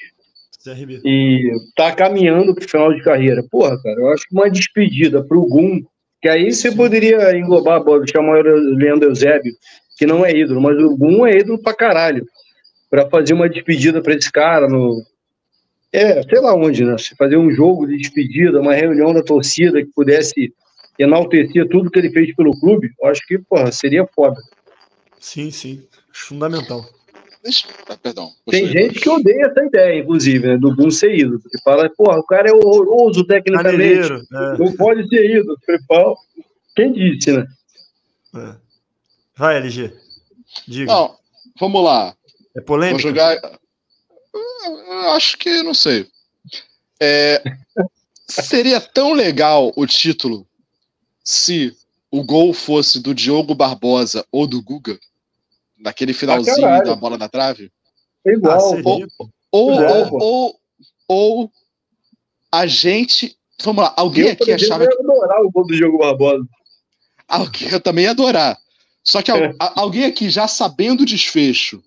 [0.62, 1.00] CRB.
[1.04, 3.42] E tá caminhando para o final de carreira.
[3.50, 5.82] Porra, cara, eu acho que uma despedida para o Gum,
[6.20, 9.52] que aí você poderia englobar, chamar o Leandro Eusébio,
[9.96, 12.26] que não é ídolo, mas o Gum é ídolo pra caralho.
[12.90, 15.02] Para fazer uma despedida para esse cara no.
[15.92, 16.96] É, sei lá onde, né?
[17.18, 20.52] Fazer um jogo de despedida, uma reunião da torcida que pudesse
[20.98, 24.40] enaltecer tudo que ele fez pelo clube, eu acho que, porra, seria foda.
[25.20, 25.86] Sim, sim.
[26.26, 26.88] Fundamental.
[27.88, 28.32] Ah, perdão.
[28.50, 31.40] Tem gente que odeia essa ideia, inclusive, né, do Boom ser ídolo.
[31.40, 34.12] Que fala, porra, o cara é horroroso tecnicamente.
[34.12, 34.58] É.
[34.58, 35.56] Não pode ser ídolo.
[36.74, 37.46] Quem disse, né?
[38.34, 38.54] É.
[39.36, 39.92] Vai, LG.
[40.66, 40.92] Diga.
[40.92, 41.16] Não,
[41.58, 42.14] vamos lá.
[42.56, 43.02] É polêmico?
[43.02, 43.40] Vou jogar.
[44.34, 46.06] Eu acho que não sei.
[47.00, 47.42] É...
[48.26, 50.46] Seria tão legal o título
[51.24, 51.74] se
[52.10, 54.98] o gol fosse do Diogo Barbosa ou do Guga?
[55.78, 57.70] Naquele finalzinho ah, da bola da trave?
[58.26, 58.58] É igual.
[58.58, 59.06] Ah, ou,
[59.50, 60.60] ou, ou, ou,
[61.08, 61.52] ou,
[62.52, 63.36] a gente.
[63.62, 64.84] Vamos lá, alguém eu, aqui achava.
[64.84, 66.46] Eu ia adorar o gol do jogo Barbosa.
[67.70, 68.58] Eu também ia adorar.
[69.02, 69.54] Só que é.
[69.58, 71.82] alguém aqui, já sabendo o desfecho,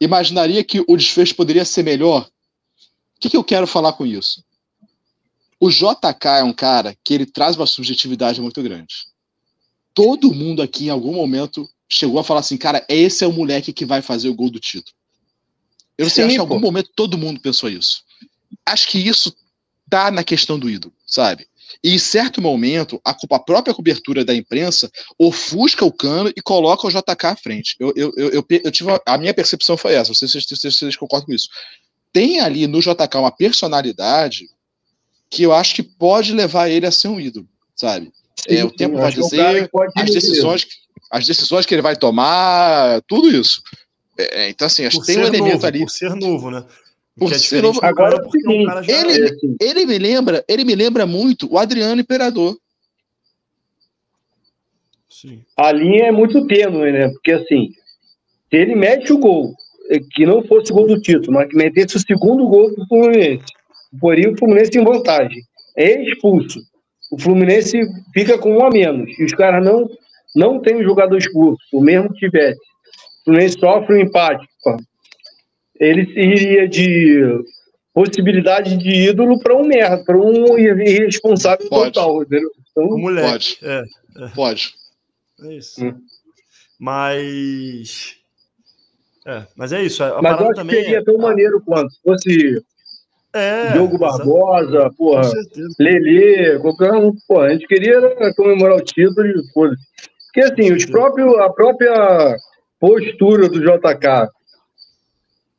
[0.00, 2.28] imaginaria que o desfecho poderia ser melhor?
[3.16, 4.44] O que, que eu quero falar com isso?
[5.58, 9.06] O JK é um cara que ele traz uma subjetividade muito grande.
[9.94, 13.72] Todo mundo aqui, em algum momento, chegou a falar assim, cara, esse é o moleque
[13.72, 14.94] que vai fazer o gol do título.
[15.96, 18.02] Eu não sei, acho que em algum momento todo mundo pensou isso.
[18.66, 19.34] Acho que isso
[19.88, 21.46] tá na questão do ídolo, sabe?
[21.82, 26.86] E em certo momento, a, a própria cobertura da imprensa ofusca o cano e coloca
[26.86, 27.76] o JK à frente.
[27.78, 30.96] Eu, eu, eu, eu, eu tive a minha percepção foi essa, vocês, vocês, vocês, vocês
[30.96, 31.48] concordam com isso.
[32.12, 34.48] Tem ali no JK uma personalidade
[35.30, 38.12] que eu acho que pode levar ele a ser um ídolo, sabe?
[38.36, 40.66] Sim, é, o tempo vai dizer, as decisões,
[41.14, 43.62] as decisões que ele vai tomar, tudo isso.
[44.18, 45.78] É, então, assim, acho que tem um elemento novo, ali.
[45.78, 46.64] Por ser novo, né?
[47.16, 47.78] Por é ser novo.
[47.84, 49.56] Agora, é ele, é assim.
[49.60, 52.58] ele, me lembra, ele me lembra muito o Adriano Imperador.
[55.08, 55.40] Sim.
[55.56, 57.08] A linha é muito tênue, né?
[57.10, 57.70] Porque assim,
[58.50, 59.54] se ele mete o gol,
[59.90, 62.84] é, que não fosse o gol do título, mas que metesse o segundo gol do
[62.88, 63.44] Fluminense,
[64.00, 65.42] poria o Fluminense em vantagem.
[65.76, 66.58] É expulso.
[67.12, 67.80] O Fluminense
[68.12, 69.16] fica com um a menos.
[69.16, 69.88] E os caras não,
[70.34, 72.58] não têm um jogador expulso, o mesmo que tivesse.
[72.58, 74.46] O Fluminense sofre um empate.
[74.62, 74.76] Pô.
[75.78, 77.22] Ele iria de
[77.92, 81.92] possibilidade de ídolo para um merda, para um irresponsável Pode.
[81.92, 82.22] total.
[82.22, 82.50] Entendeu?
[82.70, 83.30] Então, um moleque.
[83.30, 83.58] Pode.
[83.62, 83.84] É,
[84.18, 84.28] é.
[84.34, 84.74] Pode.
[85.42, 85.84] É isso.
[85.84, 85.94] Hum.
[86.78, 88.16] Mas.
[89.26, 90.02] É, mas é isso.
[90.02, 91.04] A mas eu acho também que seria é...
[91.04, 92.62] tão maneiro quanto se fosse
[93.34, 94.96] é, Diogo Barbosa, exatamente.
[94.96, 95.32] porra,
[95.80, 98.00] Lelê, qualquer um, porra, a gente queria
[98.36, 99.74] comemorar o título e coisa.
[100.34, 102.36] Porque assim, os próprios, a própria
[102.80, 104.28] postura do JK,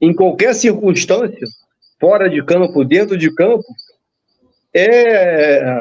[0.01, 1.47] em qualquer circunstância,
[1.97, 3.63] fora de campo, dentro de campo,
[4.73, 5.79] é,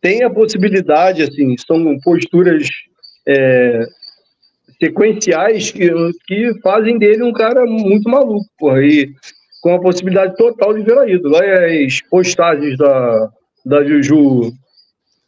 [0.00, 2.68] tem a possibilidade, assim, são posturas
[3.26, 3.84] é,
[4.80, 5.90] sequenciais que,
[6.28, 9.12] que fazem dele um cara muito maluco, porra, e
[9.60, 11.38] com a possibilidade total de virar ídolo.
[11.38, 13.30] As postagens da,
[13.64, 14.52] da Juju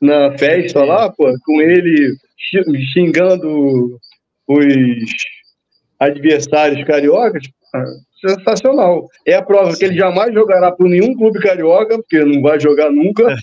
[0.01, 2.17] na festa lá, pô, com ele
[2.93, 3.99] xingando
[4.47, 5.11] os
[5.99, 7.43] adversários cariocas,
[8.21, 9.09] sensacional.
[9.27, 12.91] É a prova que ele jamais jogará por nenhum clube carioca, porque não vai jogar
[12.91, 13.31] nunca.
[13.33, 13.37] É.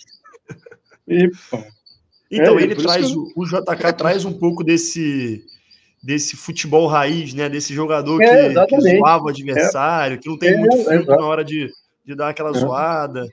[1.07, 1.31] E,
[2.31, 3.17] então, é, ele traz, que...
[3.35, 5.43] o JK traz um pouco desse
[6.05, 7.49] desse futebol raiz, né?
[7.49, 10.17] Desse jogador é, que, que, zoava o adversário, é.
[10.19, 11.67] que não tem é, muito filtro na hora de,
[12.05, 12.59] de dar aquela é.
[12.59, 13.27] zoada.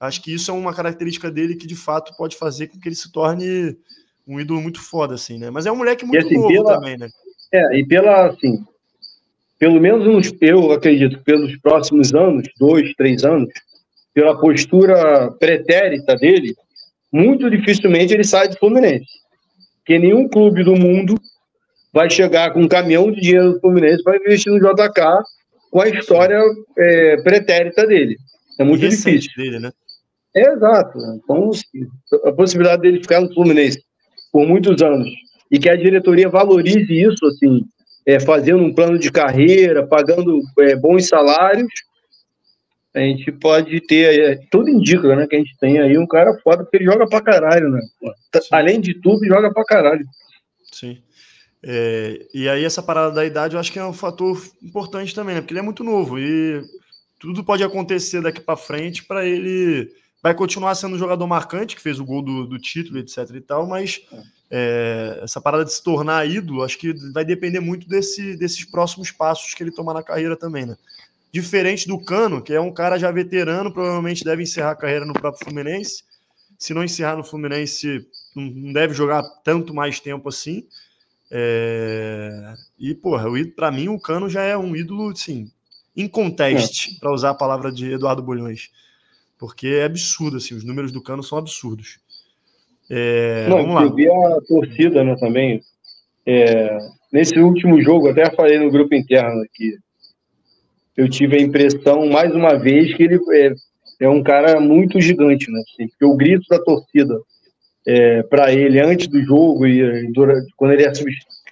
[0.00, 2.96] Acho que isso é uma característica dele que de fato pode fazer com que ele
[2.96, 3.76] se torne
[4.26, 5.50] um ídolo muito foda, assim, né?
[5.50, 7.08] Mas é um moleque muito assim, novo pela, também, né?
[7.52, 8.64] É, e pela, assim,
[9.58, 13.48] pelo menos uns, eu acredito, pelos próximos anos, dois, três anos,
[14.12, 16.54] pela postura pretérita dele,
[17.12, 19.06] muito dificilmente ele sai do Fluminense.
[19.78, 21.14] Porque nenhum clube do mundo
[21.92, 25.22] vai chegar com um caminhão de dinheiro do Fluminense para investir no JK
[25.70, 26.42] com a história
[26.76, 28.16] é, pretérita dele.
[28.58, 29.30] É muito e difícil.
[29.36, 29.70] Dele, né?
[30.34, 30.98] É, exato.
[31.22, 31.50] Então,
[32.24, 33.85] a possibilidade dele ficar no Fluminense
[34.36, 35.08] por muitos anos
[35.50, 37.64] e que a diretoria valorize isso, assim,
[38.04, 41.72] é, fazendo um plano de carreira, pagando é, bons salários,
[42.94, 46.38] a gente pode ter, é, tudo indica, né, que a gente tem aí um cara
[46.44, 47.80] foda, porque ele joga pra caralho, né?
[48.34, 48.48] Sim.
[48.52, 50.04] Além de tudo, joga pra caralho.
[50.70, 50.98] Sim.
[51.62, 55.34] É, e aí essa parada da idade eu acho que é um fator importante também,
[55.34, 55.40] né?
[55.40, 56.60] Porque ele é muito novo e
[57.18, 59.90] tudo pode acontecer daqui para frente para ele
[60.26, 63.40] vai continuar sendo um jogador marcante que fez o gol do, do título, etc e
[63.40, 64.00] tal, mas
[64.50, 69.12] é, essa parada de se tornar ídolo, acho que vai depender muito desse, desses próximos
[69.12, 70.76] passos que ele tomar na carreira também, né?
[71.30, 75.12] Diferente do Cano, que é um cara já veterano, provavelmente deve encerrar a carreira no
[75.12, 76.02] próprio Fluminense.
[76.58, 78.04] Se não encerrar no Fluminense,
[78.34, 80.66] não deve jogar tanto mais tempo assim.
[81.30, 82.52] É...
[82.76, 85.52] E, porra, para mim o Cano já é um ídolo, sim,
[85.96, 86.98] em conteste, é.
[86.98, 88.70] para usar a palavra de Eduardo Bolhões.
[89.38, 91.98] Porque é absurdo, assim, os números do Cano são absurdos.
[92.90, 93.46] É...
[93.48, 93.82] Não, vamos lá.
[93.82, 95.60] Eu vi a torcida, né, também.
[96.24, 96.78] É...
[97.12, 99.76] Nesse último jogo, até falei no grupo interno aqui,
[100.96, 103.54] eu tive a impressão, mais uma vez, que ele é,
[104.00, 105.60] é um cara muito gigante, né?
[105.60, 107.20] Assim, porque o grito da torcida
[107.86, 110.92] é, para ele antes do jogo e durante, quando ele é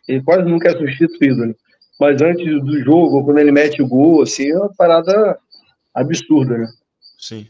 [0.08, 1.54] ele quase nunca é substituído, né?
[1.98, 5.38] mas antes do jogo, quando ele mete o gol, assim, é uma parada
[5.94, 6.66] absurda, né?
[7.18, 7.46] Sim.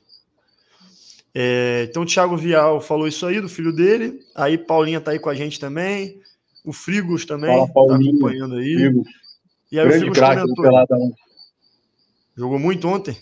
[1.35, 5.19] É, então o Thiago Vial falou isso aí do filho dele, aí Paulinha tá aí
[5.19, 6.21] com a gente também,
[6.65, 8.75] o Frigos também Fala, tá acompanhando aí.
[8.77, 9.09] Frigos.
[9.73, 11.17] E aí Grande o Frigos comentou.
[12.37, 13.17] Jogou muito ontem?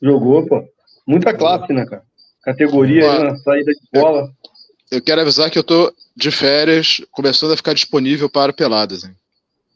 [0.00, 0.64] Jogou, pô.
[1.06, 2.02] Muita classe, né, cara?
[2.42, 4.32] Categoria na saída de bola
[4.90, 9.04] eu quero avisar que eu tô de férias, começando a ficar disponível para peladas.
[9.04, 9.14] Hein?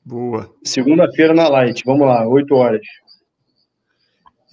[0.04, 0.50] Boa.
[0.64, 2.80] Segunda-feira na Light, vamos lá, 8 horas.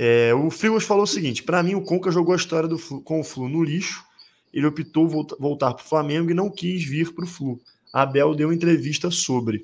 [0.04, 3.02] É, o Frigos falou o seguinte: para mim, o Conca jogou a história do Flu,
[3.02, 4.04] com o Flu no lixo.
[4.52, 7.60] Ele optou voltar, voltar para o Flamengo e não quis vir para o Flu.
[7.94, 9.62] A Abel deu entrevista sobre.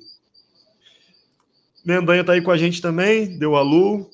[1.84, 4.08] Mendanha tá aí com a gente também, deu alô.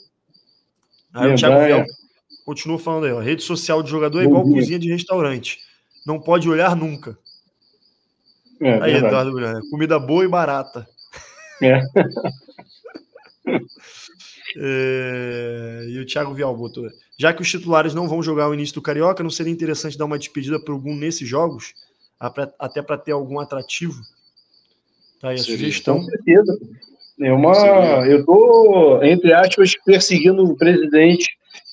[1.13, 1.35] Aí Mendanha.
[1.35, 1.85] o Thiago Viel
[2.47, 5.59] continua falando aí: ó, rede social de jogador é igual cozinha de restaurante
[6.05, 7.17] não pode olhar nunca.
[8.61, 9.33] É, Aí, Eduardo
[9.71, 10.87] comida boa e barata.
[11.63, 11.81] É.
[14.57, 15.87] é.
[15.89, 16.89] E o Thiago Vial botou.
[17.19, 20.05] Já que os titulares não vão jogar o início do Carioca, não seria interessante dar
[20.05, 21.75] uma despedida para algum nesses jogos?
[22.59, 24.01] Até para ter algum atrativo?
[25.21, 25.57] Tá aí a seria.
[25.57, 25.97] sugestão.
[25.97, 26.59] Com certeza.
[27.21, 31.27] É uma, eu estou, entre aspas, perseguindo o presidente.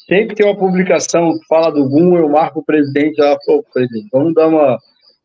[0.07, 3.63] Sempre que tem uma publicação que fala do Gum, eu marco o presidente lá, pô,
[3.73, 4.77] presidente, vamos dar uma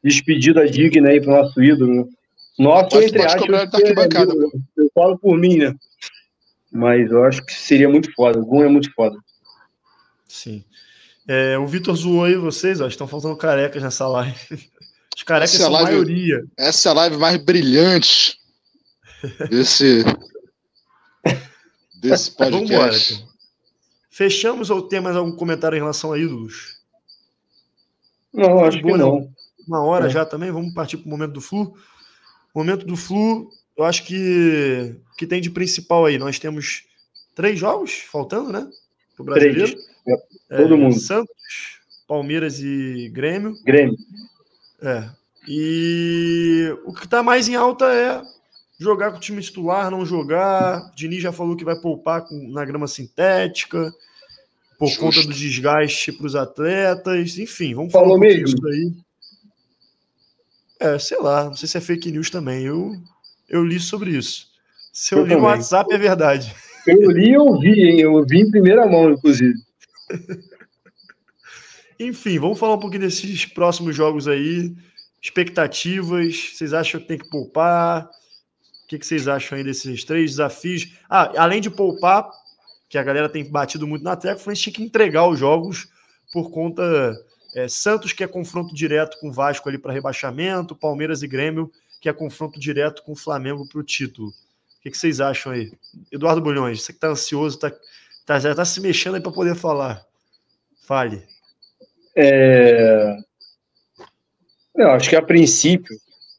[0.03, 1.95] despedida digna aí para o nosso ídolo.
[1.95, 2.05] Né?
[2.59, 5.75] Nosso, pode, entre pode aspas, tá eu, eu falo por mim, né?
[6.73, 8.39] Mas eu acho que seria muito foda.
[8.39, 9.17] O Gum é muito foda.
[10.27, 10.65] Sim.
[11.29, 14.37] É, o Vitor zoou aí vocês, ó, estão faltando carecas nessa live.
[15.17, 16.45] Os carecas essa é são live, a maioria.
[16.59, 18.39] Essa é a live mais brilhante
[19.49, 20.05] desse,
[22.01, 22.69] desse podcast.
[22.71, 23.37] Vambora, então.
[24.11, 26.81] Fechamos ou tem mais algum comentário em relação a ídolos?
[28.33, 29.31] Não, acho boa, que não.
[29.67, 30.11] Uma hora é.
[30.11, 31.77] já também, vamos partir para o momento do Flu.
[32.55, 36.19] Momento do Flu, eu acho que que tem de principal aí.
[36.19, 36.85] Nós temos
[37.35, 38.69] três jogos faltando, né?
[39.17, 39.73] Para o brasileiro.
[39.73, 39.87] Três.
[40.51, 40.99] É, Todo mundo.
[40.99, 43.57] Santos, Palmeiras e Grêmio.
[43.65, 43.97] Grêmio.
[44.83, 45.09] É.
[45.49, 48.23] E o que está mais em alta é
[48.79, 50.93] jogar com o time titular, não jogar.
[50.95, 53.93] Diniz já falou que vai poupar com, na grama sintética
[54.79, 55.01] por Justo.
[55.01, 57.39] conta do desgaste para os atletas.
[57.39, 58.45] Enfim, vamos falar falou um mesmo.
[58.45, 58.93] disso aí.
[60.79, 62.65] É, sei lá, não sei se é fake news também.
[62.65, 62.93] Eu,
[63.49, 64.49] eu li sobre isso.
[64.93, 65.43] Se eu, eu li também.
[65.43, 66.55] no WhatsApp, é verdade.
[66.87, 68.01] Eu li e ouvi, hein?
[68.01, 69.55] Eu ouvi em primeira mão, inclusive.
[71.99, 74.75] Enfim, vamos falar um pouquinho desses próximos jogos aí.
[75.21, 78.09] Expectativas, vocês acham que tem que poupar?
[78.85, 80.93] O que, vocês acham aí desses três desafios?
[81.11, 82.31] Ah, além de poupar,
[82.89, 85.89] que a galera tem batido muito na tecla, o Fluminense tinha que entregar os jogos
[86.33, 87.17] por conta
[87.57, 91.73] é, Santos, que é confronto direto com o Vasco ali para rebaixamento, Palmeiras e Grêmio,
[92.07, 94.29] que é confronto direto com o Flamengo para o título.
[94.29, 94.33] O
[94.81, 95.73] que, que, vocês acham aí?
[96.13, 97.73] Eduardo Bulhões, você que está ansioso, tá,
[98.25, 100.05] tá, está se mexendo aí para poder falar.
[100.87, 101.25] Fale.
[102.17, 103.17] É...
[104.77, 105.97] Eu acho que a princípio,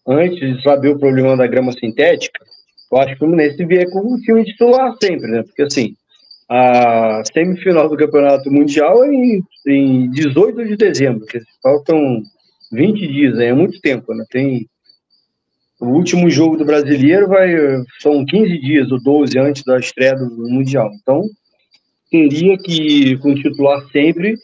[0.07, 2.45] antes de saber o problema da grama sintética,
[2.89, 5.43] eu acho que o Fluminense vier com um time titular sempre, né?
[5.43, 5.97] Porque assim,
[6.47, 12.23] a semifinal do Campeonato Mundial é em, em 18 de dezembro, que faltam
[12.71, 14.23] 20 dias, é muito tempo, né?
[14.29, 14.65] Tem
[15.79, 17.49] o último jogo do Brasileiro vai
[17.99, 20.89] são 15 dias ou 12 antes da estreia do Mundial.
[21.01, 21.23] Então,
[22.09, 24.35] teria que com titular sempre,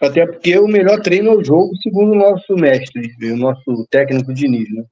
[0.00, 4.34] até porque o melhor treino é o jogo, segundo o nosso mestre, o nosso técnico
[4.34, 4.84] Diniz, né?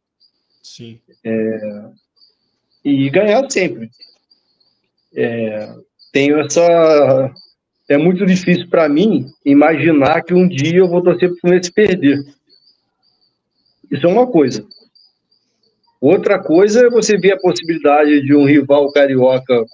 [0.62, 0.98] Sim.
[1.22, 1.84] É,
[2.84, 3.90] e ganhar sempre.
[5.14, 5.74] É,
[6.12, 7.32] tenho essa.
[7.88, 11.70] É muito difícil para mim imaginar que um dia eu vou torcer para o Fluminense
[11.70, 12.18] perder.
[13.90, 14.66] Isso é uma coisa.
[16.04, 19.64] Outra coisa é você ver a possibilidade de um rival carioca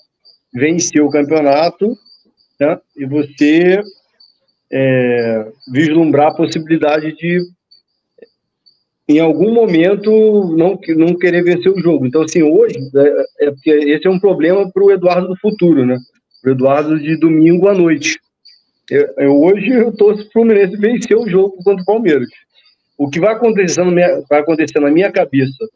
[0.54, 1.98] vencer o campeonato
[2.60, 3.80] né, e você
[4.72, 7.40] é, vislumbrar a possibilidade de,
[9.08, 12.06] em algum momento, não, não querer vencer o jogo.
[12.06, 12.76] Então, assim, hoje,
[13.40, 15.98] é, é esse é um problema para o Eduardo do futuro, né?
[16.46, 18.20] o Eduardo de domingo à noite.
[18.88, 22.28] Eu, eu hoje eu torço para o Fluminense vencer o jogo contra o Palmeiras.
[22.96, 25.66] O que vai acontecer, na minha, vai acontecer na minha cabeça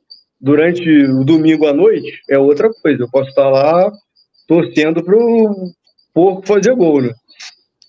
[0.41, 3.03] durante o domingo à noite é outra coisa.
[3.03, 3.93] Eu posso estar lá
[4.47, 5.71] torcendo para o
[6.13, 7.13] porco fazer gol, né?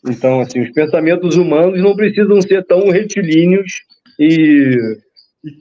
[0.07, 3.71] Então, assim, os pensamentos humanos não precisam ser tão retilíneos
[4.19, 4.77] e,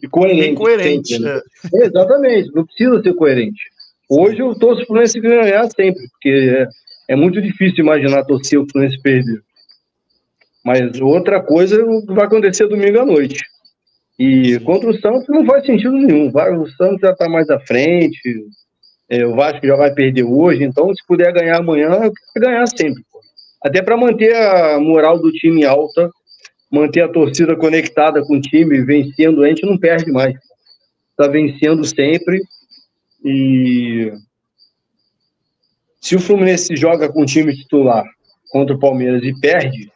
[0.02, 0.58] e coerentes.
[0.58, 1.40] Coerente, sempre, né?
[1.74, 1.86] é.
[1.86, 3.62] Exatamente, não precisa ser coerente.
[4.08, 6.66] Hoje eu torço para o Fluminense ganhar sempre, porque é,
[7.14, 9.42] é muito difícil imaginar torcer o Fluminense perder.
[10.64, 13.42] Mas outra coisa vai acontecer domingo à noite.
[14.18, 16.28] E contra o Santos não faz sentido nenhum.
[16.28, 18.46] O Santos já está mais à frente,
[19.08, 23.02] é, o Vasco já vai perder hoje, então se puder ganhar amanhã, ganhar sempre.
[23.10, 23.20] Pô.
[23.62, 26.10] Até para manter a moral do time alta,
[26.70, 30.34] manter a torcida conectada com o time, vencendo, a gente não perde mais.
[31.10, 32.40] Está vencendo sempre.
[33.24, 34.12] E
[36.00, 38.04] se o Fluminense joga com o time titular
[38.50, 39.90] contra o Palmeiras e perde,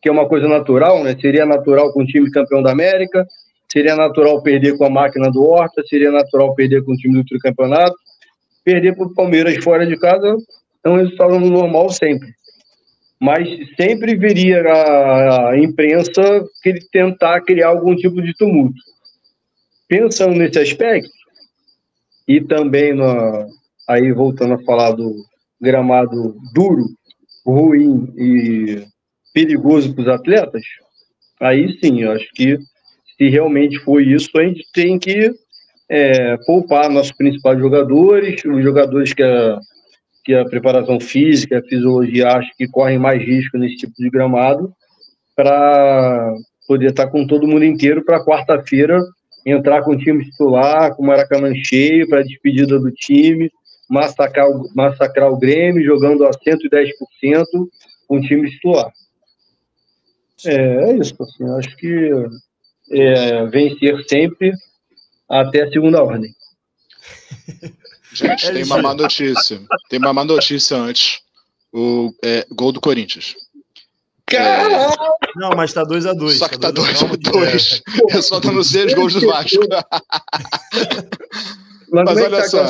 [0.00, 1.16] que é uma coisa natural, né?
[1.20, 3.26] Seria natural com o time campeão da América,
[3.70, 7.24] seria natural perder com a máquina do Horta, seria natural perder com o time do
[7.24, 7.96] tricampeonato.
[8.64, 10.36] Perder para o Palmeiras fora de casa
[10.84, 12.28] é um resultado normal sempre.
[13.20, 16.22] Mas sempre viria a, imprensa
[16.62, 18.80] que ele tentar criar algum tipo de tumulto.
[19.88, 21.10] Pensando nesse aspecto,
[22.26, 23.48] e também no,
[23.88, 25.16] aí voltando a falar do,
[25.60, 26.84] gramado duro,
[27.44, 28.84] ruim e
[29.32, 30.62] perigoso para os atletas,
[31.40, 32.58] aí sim, eu acho que
[33.18, 35.30] se realmente foi isso, a gente tem que
[35.90, 39.58] é, poupar nossos principais jogadores, os jogadores que a,
[40.24, 44.72] que a preparação física, a fisiologia acha que correm mais risco nesse tipo de gramado,
[45.34, 46.32] para
[46.66, 49.00] poder estar com todo mundo inteiro para quarta-feira
[49.46, 53.50] entrar com o time titular, com o Maracanã cheio, para a despedida do time,
[53.88, 57.44] massacrar o, massacrar o Grêmio, jogando a 110%
[58.06, 58.92] com o time titular.
[60.44, 62.10] É, é isso, assim, acho que
[62.90, 64.52] é, vencer sempre
[65.28, 66.34] até a segunda ordem.
[68.12, 69.60] Gente, tem uma má notícia.
[69.88, 71.20] Tem uma má notícia antes.
[71.72, 73.36] O é, gol do Corinthians.
[74.26, 74.94] Caralho!
[75.36, 76.38] Não, mas tá 2x2.
[76.38, 77.82] Só que tá 2x2.
[78.10, 78.16] É.
[78.16, 79.60] Eu só tô nos seis gols do Vasco.
[81.90, 82.64] Mas, mas olha tá só.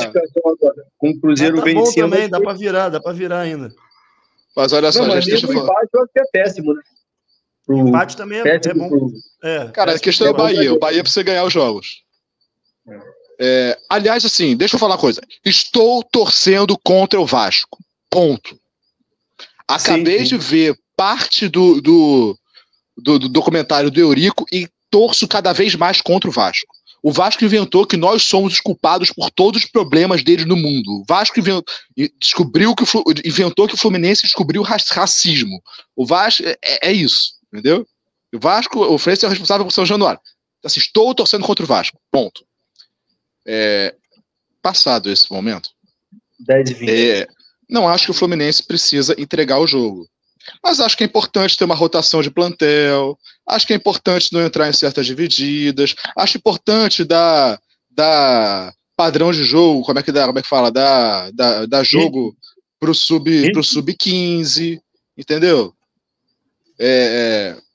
[0.97, 1.83] Com o Cruzeiro tá vencendo.
[1.83, 3.69] Bom também, dá pra virar, dá pra virar ainda.
[4.55, 5.65] Mas olha só, não, gente, deixa eu falar.
[5.65, 6.81] Empate que é péssimo, né?
[7.69, 9.11] O empate também é, é bom.
[9.43, 10.73] É, Cara, a questão é o Bahia.
[10.73, 12.01] O Bahia precisa ganhar os jogos.
[13.39, 15.21] É, aliás, assim, deixa eu falar uma coisa.
[15.45, 17.77] Estou torcendo contra o Vasco.
[18.09, 18.59] Ponto.
[19.67, 20.29] Acabei sim, sim.
[20.29, 22.37] de ver parte do, do,
[22.97, 26.73] do, do documentário do Eurico e torço cada vez mais contra o Vasco.
[27.03, 31.01] O Vasco inventou que nós somos os culpados por todos os problemas deles no mundo.
[31.01, 31.63] O Vasco inventou,
[32.19, 32.87] descobriu que o,
[33.23, 35.61] inventou que o Fluminense descobriu racismo.
[35.95, 37.85] O Vasco é, é isso, entendeu?
[38.33, 40.19] O Vasco, o Fluminense é o responsável por São Januário.
[40.59, 41.99] Então, assim, estou torcendo contra o Vasco.
[42.11, 42.45] Ponto.
[43.47, 43.95] É,
[44.61, 45.69] passado esse momento.
[46.39, 46.89] 10 e 20.
[46.89, 47.27] É,
[47.69, 50.07] não acho que o Fluminense precisa entregar o jogo.
[50.63, 54.41] Mas acho que é importante ter uma rotação de plantel, acho que é importante não
[54.41, 60.25] entrar em certas divididas, acho importante dar, dar padrão de jogo, como é que dá,
[60.25, 62.35] como é que fala, dar, dar, dar jogo
[62.79, 64.81] pro sub, pro sub 15,
[65.17, 65.73] entendeu?
[66.79, 67.69] É, é...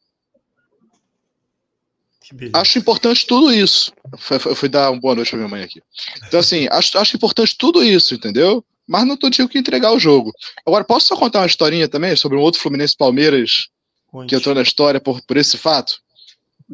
[2.53, 3.93] Acho importante tudo isso.
[4.45, 5.81] Eu fui dar uma boa noite pra minha mãe aqui.
[6.27, 8.65] Então, assim, acho, acho importante tudo isso, entendeu?
[8.87, 10.33] mas não tinha que entregar o jogo.
[10.65, 13.69] Agora, posso só contar uma historinha também sobre um outro Fluminense Palmeiras
[14.11, 14.29] Conte.
[14.29, 15.97] que entrou na história por, por esse fato?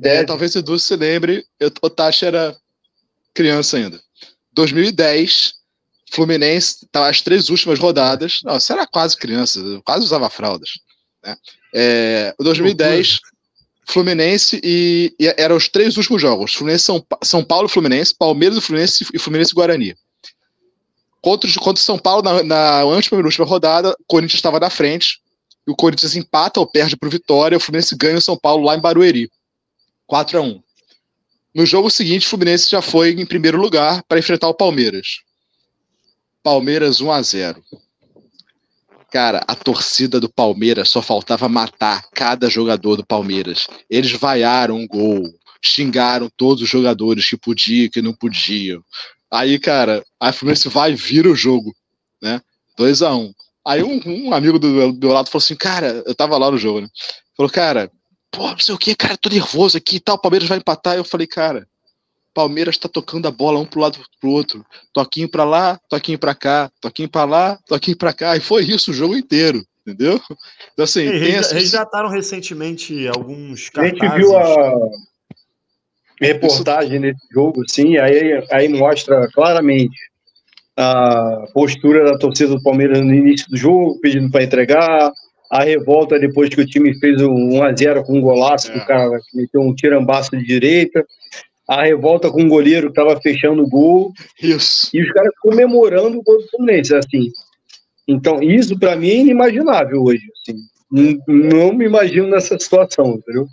[0.03, 2.57] É, talvez Edu se lembre, eu, o Tati era
[3.35, 4.01] criança ainda.
[4.53, 5.55] 2010,
[6.13, 10.71] Fluminense, tá, as três últimas rodadas, não, você era quase criança, quase usava fraldas.
[11.25, 11.37] Né?
[11.75, 13.21] É, 2010,
[13.87, 18.61] Fluminense e, e eram os três últimos jogos: Fluminense São, São Paulo Fluminense, Palmeiras e
[18.61, 19.97] Fluminense e Fluminense Guarani.
[21.21, 25.21] Contra, contra o São Paulo, na, na última rodada, o Corinthians estava na frente.
[25.67, 27.59] E o Corinthians empata ou perde para o Vitória.
[27.59, 29.31] O Fluminense ganha o São Paulo lá em Barueri.
[30.07, 30.63] 4 a 1
[31.55, 35.21] No jogo seguinte, o Fluminense já foi em primeiro lugar para enfrentar o Palmeiras.
[36.43, 37.65] Palmeiras 1 a 0
[39.11, 43.67] Cara, a torcida do Palmeiras só faltava matar cada jogador do Palmeiras.
[43.89, 45.29] Eles vaiaram um gol,
[45.63, 48.83] xingaram todos os jogadores que podiam e que não podiam.
[49.31, 51.75] Aí, cara, a Fluminense vai vira o jogo,
[52.23, 52.41] né?
[52.77, 53.35] 2 a 1 um.
[53.67, 56.59] Aí um, um, amigo do, do meu lado falou assim, cara, eu tava lá no
[56.59, 56.89] jogo, né?
[57.37, 57.91] Falou, cara,
[58.31, 60.97] pô, não sei o que, cara, tô nervoso aqui e tal, o Palmeiras vai empatar.
[60.97, 61.67] Eu falei, cara,
[62.41, 64.65] Palmeiras tá tocando a bola um pro lado pro outro.
[64.95, 68.35] Toquinho pra lá, toquinho pra cá, toquinho pra lá, toquinho pra cá.
[68.35, 70.19] E foi isso o jogo inteiro, entendeu?
[70.73, 74.01] Então, assim, Eles resgataram recentemente alguns cartazes.
[74.01, 74.73] A gente viu a
[76.19, 77.01] reportagem Isso...
[77.01, 79.97] nesse jogo, sim, aí, aí mostra claramente
[80.77, 85.13] a postura da torcida do Palmeiras no início do jogo, pedindo para entregar,
[85.51, 88.79] a revolta depois que o time fez um 1x0 com um golaço, é.
[88.79, 91.05] o cara meteu um tirambaço de direita,
[91.71, 94.13] a revolta com o goleiro que estava fechando o gol,
[94.43, 94.91] isso.
[94.93, 97.31] e os caras comemorando o gol do Fluminense, assim.
[98.09, 100.59] Então, isso para mim é inimaginável hoje, assim.
[100.91, 103.47] Não, não me imagino nessa situação, entendeu?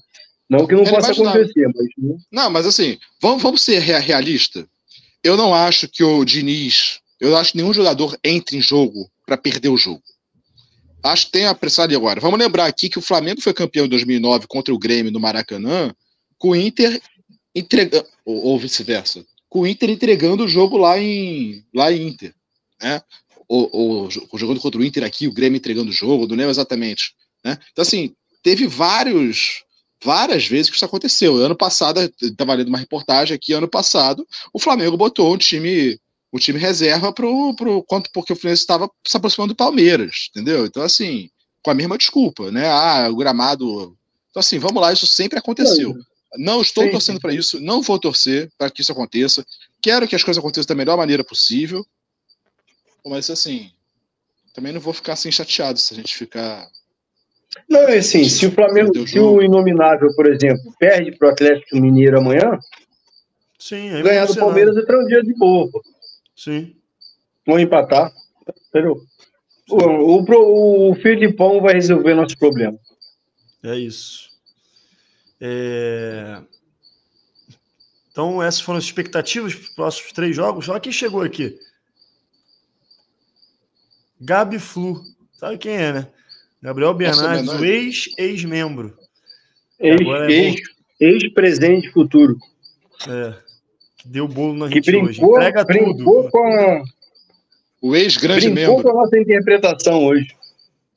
[0.49, 1.87] Não que não é possa acontecer, mas.
[1.95, 2.15] Né?
[2.31, 4.67] Não, mas assim, vamos, vamos ser realista.
[5.23, 6.99] Eu não acho que o Diniz.
[7.21, 10.01] Eu não acho que nenhum jogador entre em jogo para perder o jogo.
[11.03, 12.19] Acho que tem a pressão ali agora.
[12.19, 15.93] Vamos lembrar aqui que o Flamengo foi campeão em 2009 contra o Grêmio no Maracanã,
[16.39, 16.99] com o Inter
[17.57, 18.07] entregando.
[18.25, 19.25] Ou, ou vice-versa.
[19.49, 22.33] Com o Inter entregando o jogo lá em, lá em Inter.
[22.81, 23.01] Né?
[23.47, 27.13] Ou, ou, jogando contra o Inter aqui, o Grêmio entregando o jogo, não lembro exatamente.
[27.43, 27.57] Né?
[27.71, 28.13] Então, assim,
[28.43, 29.63] teve vários
[30.03, 31.37] várias vezes que isso aconteceu.
[31.37, 35.99] Ano passado, estava lendo uma reportagem aqui, ano passado, o Flamengo botou um time,
[36.31, 40.65] um time reserva pro, pro, porque o Fluminense estava se aproximando do Palmeiras, entendeu?
[40.65, 41.29] Então, assim,
[41.63, 42.67] com a mesma desculpa, né?
[42.67, 43.97] Ah, o gramado.
[44.29, 45.95] Então, assim, vamos lá, isso sempre aconteceu.
[46.35, 49.45] Não estou sim, torcendo para isso, não vou torcer para que isso aconteça.
[49.81, 51.85] Quero que as coisas aconteçam da melhor maneira possível.
[53.05, 53.71] Mas, assim,
[54.53, 56.67] também não vou ficar assim chateado se a gente ficar
[57.69, 61.77] Não, é assim, se o Flamengo, se o Inominável, por exemplo, perde para o Atlético
[61.77, 62.59] Mineiro amanhã,
[63.57, 64.35] Sim, é ganhar do.
[64.35, 65.69] Palmeiras é um dia de boa.
[65.71, 65.81] pô.
[66.35, 66.75] Sim.
[67.45, 68.13] Vão empatar.
[68.69, 69.01] Entendeu?
[69.69, 72.77] O, o, pro- o Filipão vai resolver nosso problema.
[73.63, 74.26] É isso.
[75.39, 76.41] É,
[78.11, 80.67] Então, essas foram as expectativas para os próximos três jogos.
[80.69, 81.57] Olha quem chegou aqui.
[84.19, 85.01] Gabi Flu.
[85.33, 86.07] Sabe quem é, né?
[86.61, 88.97] Gabriel Bernardes, menor o ex-ex-membro.
[89.79, 90.61] Ex- Agora é ex-
[90.99, 92.35] Ex-presente futuro.
[93.07, 93.35] É,
[93.99, 95.19] que deu bolo na Que gente hoje.
[95.19, 96.31] brincou, Entrega brincou, tudo.
[96.31, 96.83] com a,
[97.79, 98.91] O ex-grande brincou membro.
[98.91, 100.35] com a nossa interpretação hoje.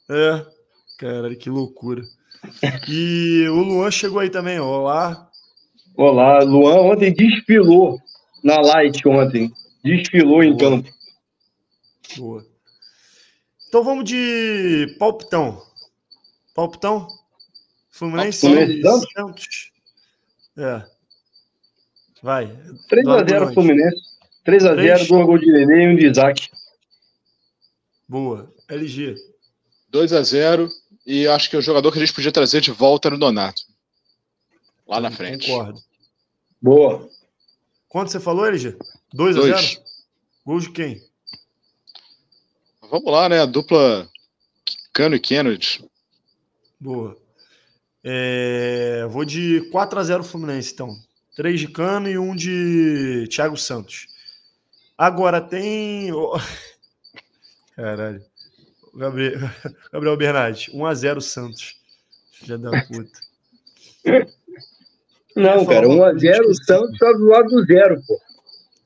[0.09, 0.47] É.
[0.97, 2.03] Caralho, que loucura.
[2.89, 4.59] E o Luan chegou aí também.
[4.59, 5.31] Olá.
[5.97, 8.01] Olá, Luan ontem desfilou
[8.43, 9.53] na Light ontem.
[9.85, 10.59] Desfilou em Boa.
[10.59, 10.91] campo.
[12.17, 12.47] Boa.
[13.69, 15.63] Então vamos de palpitão.
[16.55, 17.07] Palpitão?
[17.91, 19.13] Fluminense Fluminense e Santos?
[19.13, 19.73] Santos.
[20.57, 20.85] É.
[22.23, 22.47] Vai.
[22.91, 23.97] 3x0 Eduardo Fluminense.
[24.47, 25.09] 3x0, Três.
[25.09, 26.49] dois gols de Nenê e um de Isaac.
[28.09, 28.53] Boa.
[28.69, 29.15] LG.
[29.91, 30.69] 2 a 0
[31.07, 33.63] E acho que o jogador que a gente podia trazer de volta era o Donato.
[34.87, 35.47] Lá na frente.
[35.49, 35.81] Concordo.
[36.61, 37.09] Boa.
[37.89, 38.77] Quanto você falou, LG?
[39.13, 39.71] 2 a Dois.
[39.73, 39.83] 0
[40.45, 41.03] Gols de quem?
[42.91, 43.41] Vamos lá, né?
[43.41, 44.09] A dupla
[44.93, 45.85] Cano e Kennedy.
[46.79, 47.17] Boa.
[48.03, 50.97] É, Vou de 4 a 0 Fluminense, então.
[51.37, 54.07] 3 de Cano e um de Thiago Santos.
[54.97, 56.11] Agora tem.
[57.75, 58.25] Caralho.
[58.95, 59.39] Gabriel,
[59.93, 61.81] Gabriel Bernardes, 1 a 0 Santos.
[62.33, 63.21] Filha da puta.
[65.37, 68.21] Não, cara, uma 1x0 coisa, o Santos tá do lado do zero, pô.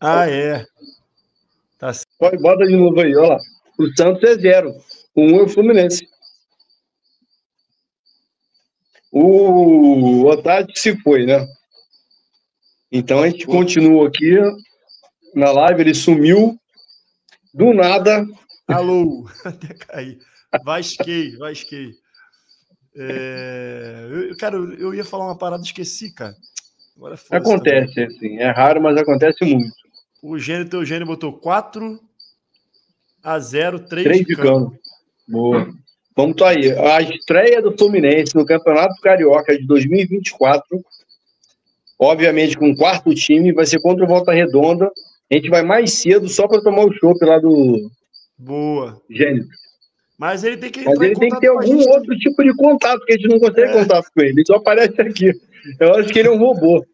[0.01, 0.67] Ah, é.
[2.19, 3.39] Pode, bota de novo aí, olha lá.
[3.79, 4.75] O Santos é zero.
[5.15, 6.07] O um é o Fluminense.
[9.11, 11.47] O Otávio se foi, né?
[12.91, 14.39] Então a gente continua aqui
[15.35, 16.59] na live, ele sumiu
[17.53, 18.27] do nada.
[18.69, 20.19] Alô, até cair.
[20.65, 21.93] Vasquei, vasquei.
[22.97, 26.35] É, eu, cara, eu, ia falar uma parada, esqueci, cara.
[26.97, 29.75] Agora foda-se Acontece, assim, é raro, mas acontece muito.
[30.23, 32.01] O Gênio, teu Gênio botou 4
[33.23, 34.71] a 0, 3, Três de de campo.
[34.71, 34.79] cano.
[35.29, 35.75] Boa.
[36.17, 36.71] Vamos tá aí.
[36.73, 40.65] A estreia do Fluminense no Campeonato Carioca de 2024,
[41.99, 44.91] obviamente com o quarto time, vai ser contra o Volta Redonda.
[45.31, 47.91] A gente vai mais cedo só para tomar o chopp lá do
[48.39, 49.01] Boa.
[49.11, 49.45] Gênio.
[50.19, 51.89] Mas ele tem que Mas ele tem que ter algum gente.
[51.89, 53.73] outro tipo de contato, que a gente não consegue É.
[53.73, 54.31] contato com ele.
[54.31, 55.33] Ele só aparece aqui.
[55.81, 56.85] Eu acho que ele é um robô.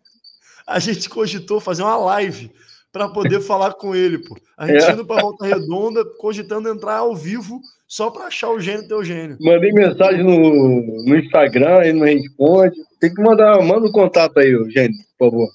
[0.66, 2.50] A gente cogitou fazer uma live
[2.92, 4.36] para poder falar com ele, pô.
[4.56, 4.92] A gente É.
[4.92, 9.36] indo para Volta Redonda, cogitando entrar ao vivo só para achar o Gênio teu Gênio.
[9.40, 12.76] Mandei mensagem no, no Instagram, ele não responde.
[13.00, 15.48] Tem que mandar, manda o contato aí, Gênio, por favor.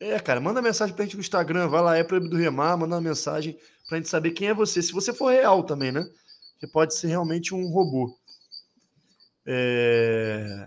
[0.00, 2.94] É, cara, manda mensagem pra gente no Instagram, vai lá, é Proibido do Remar, manda
[2.96, 3.56] uma mensagem
[3.88, 4.82] pra gente saber quem é você.
[4.82, 6.04] Se você for real também, né?
[6.58, 8.16] Você pode ser realmente um robô.
[9.46, 10.66] É...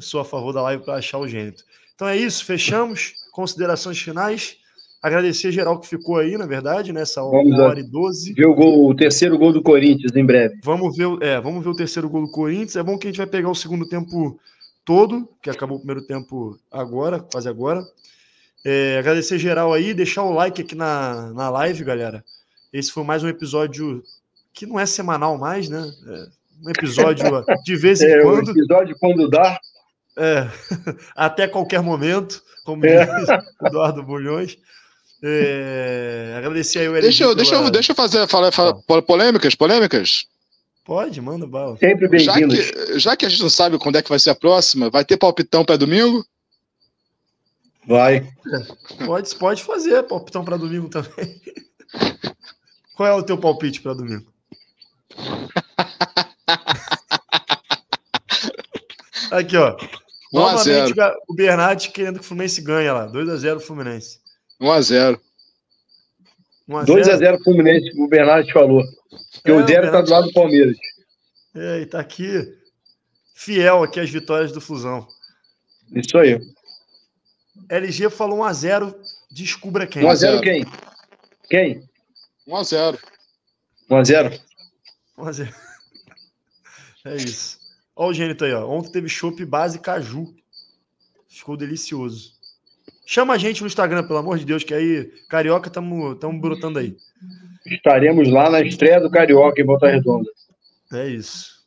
[0.00, 1.62] Sou a favor da live para achar o gênito.
[1.94, 3.14] Então é isso, fechamos.
[3.32, 4.56] Considerações finais.
[5.02, 7.64] Agradecer geral que ficou aí, na verdade, nessa Vamos uma lá.
[7.68, 8.32] hora e doze.
[8.32, 10.58] Ver o, gol, o terceiro gol do Corinthians em breve.
[10.64, 12.76] Vamos ver, o- é, vamos ver o terceiro gol do Corinthians.
[12.76, 14.40] É bom que a gente vai pegar o segundo tempo
[14.82, 17.84] todo, que acabou o primeiro tempo agora, quase agora.
[18.64, 22.24] É, agradecer geral aí, deixar o like aqui na, na live, galera.
[22.74, 24.02] Esse foi mais um episódio
[24.52, 25.92] que não é semanal mais, né?
[26.08, 26.26] É
[26.60, 27.24] um episódio
[27.64, 29.60] de vez em É, quando, episódio quando dá.
[30.18, 30.48] é,
[31.14, 33.06] até qualquer momento, como É.
[33.20, 33.28] diz
[33.64, 34.58] Eduardo Bulhões.
[35.22, 39.54] É, agradecer aí o LG Deixa eu, deixa eu, deixa eu fazer, falar, falar polêmicas,
[39.54, 40.26] polêmicas.
[40.84, 41.78] Pode, manda bala.
[41.78, 42.70] Sempre Já bem-vindos.
[42.72, 45.04] que, já que a gente não sabe quando é que vai ser a próxima, vai
[45.04, 46.26] ter palpitão para domingo?
[47.86, 48.28] Vai.
[49.06, 51.40] Pode, pode fazer palpitão para domingo também.
[52.96, 54.26] Qual é o teu palpite para domingo?
[59.30, 59.76] Aqui, ó.
[60.32, 60.88] 1 a 0.
[60.88, 63.08] Novamente, o Bernardes querendo que o Fluminense ganhe lá.
[63.10, 64.18] 2x0 Fluminense.
[64.60, 65.20] 1 a 0.
[66.68, 66.86] 1x0.
[66.86, 68.82] 2x0 Fluminense, o Bernardo falou.
[69.34, 70.76] Porque É, o o zero tá Bernardo- do lado do Palmeiras.
[71.54, 72.52] É, e tá aqui
[73.34, 75.06] fiel aqui às vitórias do Flusão.
[75.94, 76.40] Isso aí.
[77.68, 78.94] LG falou 1x0.
[79.30, 80.02] Descubra quem.
[80.02, 80.64] 1x0 quem?
[81.48, 81.68] Quem?
[81.68, 81.88] 1 a 0.
[82.48, 82.98] 1x0.
[83.90, 85.54] 1x0.
[87.06, 87.58] É isso.
[87.94, 88.66] Olha o Gênito aí, ó.
[88.66, 90.34] Ontem teve chopp base caju.
[91.28, 92.32] Ficou delicioso.
[93.04, 96.78] Chama a gente no Instagram, pelo amor de Deus, que aí, carioca, tamo, tamo brotando
[96.78, 96.96] aí.
[97.66, 100.30] Estaremos lá na estreia do Carioca em Volta Redonda.
[100.92, 101.62] É isso.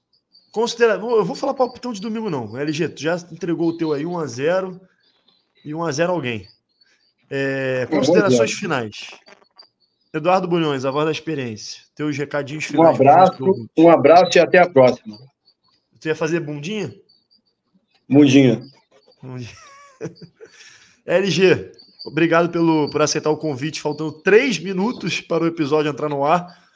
[0.52, 0.94] Considera...
[0.94, 2.58] Eu vou falar palpitão de domingo, não.
[2.58, 4.80] LG, tu já entregou o teu aí, 1x0
[5.64, 6.48] e 1x0 alguém.
[7.30, 9.12] É, considerações finais.
[10.14, 11.82] Eduardo Bulhões, a voz da experiência.
[11.96, 12.90] Teus recadinhos finais.
[12.90, 15.18] Um abraço, um abraço e até a próxima.
[16.00, 16.94] Você ia fazer bundinha?
[18.08, 18.62] Bundinha.
[21.06, 21.72] LG,
[22.06, 23.82] obrigado pelo, por aceitar o convite.
[23.82, 26.67] Faltando três minutos para o episódio entrar no ar.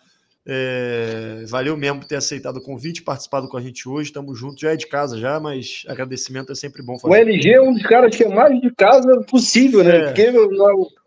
[0.45, 4.09] É, valeu mesmo por ter aceitado o convite, participado com a gente hoje.
[4.09, 7.13] Estamos juntos, já é de casa já, mas agradecimento é sempre bom fazer.
[7.13, 9.97] O LG é um dos caras que é mais de casa possível, né?
[9.97, 10.03] É.
[10.05, 10.31] Porque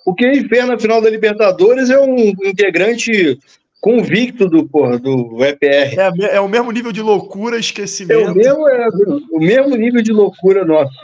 [0.07, 3.39] o que ele fez na final da Libertadores é um integrante
[3.81, 5.99] convicto do, porra, do EPR.
[5.99, 8.21] É, é, o mesmo nível de loucura, esquecimento.
[8.21, 8.89] É o mesmo, é,
[9.33, 10.95] o mesmo nível de loucura nosso.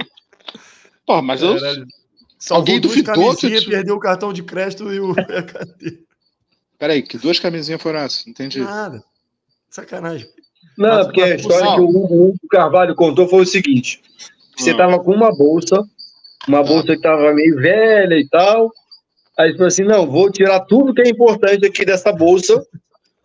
[1.05, 1.57] Pô, mas eu.
[2.51, 3.67] Alguém duvidou que.
[3.67, 5.15] Perdeu o cartão de crédito e o
[6.81, 8.27] Peraí, que duas camisinhas foram essas?
[8.27, 8.61] Entendi.
[8.61, 9.05] Nada.
[9.69, 10.27] Sacanagem.
[10.79, 14.01] Não, mas, porque mas, a história que o Hugo Carvalho contou foi o seguinte:
[14.57, 15.85] você estava com uma bolsa,
[16.49, 18.73] uma bolsa que estava meio velha e tal.
[19.39, 22.67] Aí ele falou assim: não, vou tirar tudo que é importante aqui dessa bolsa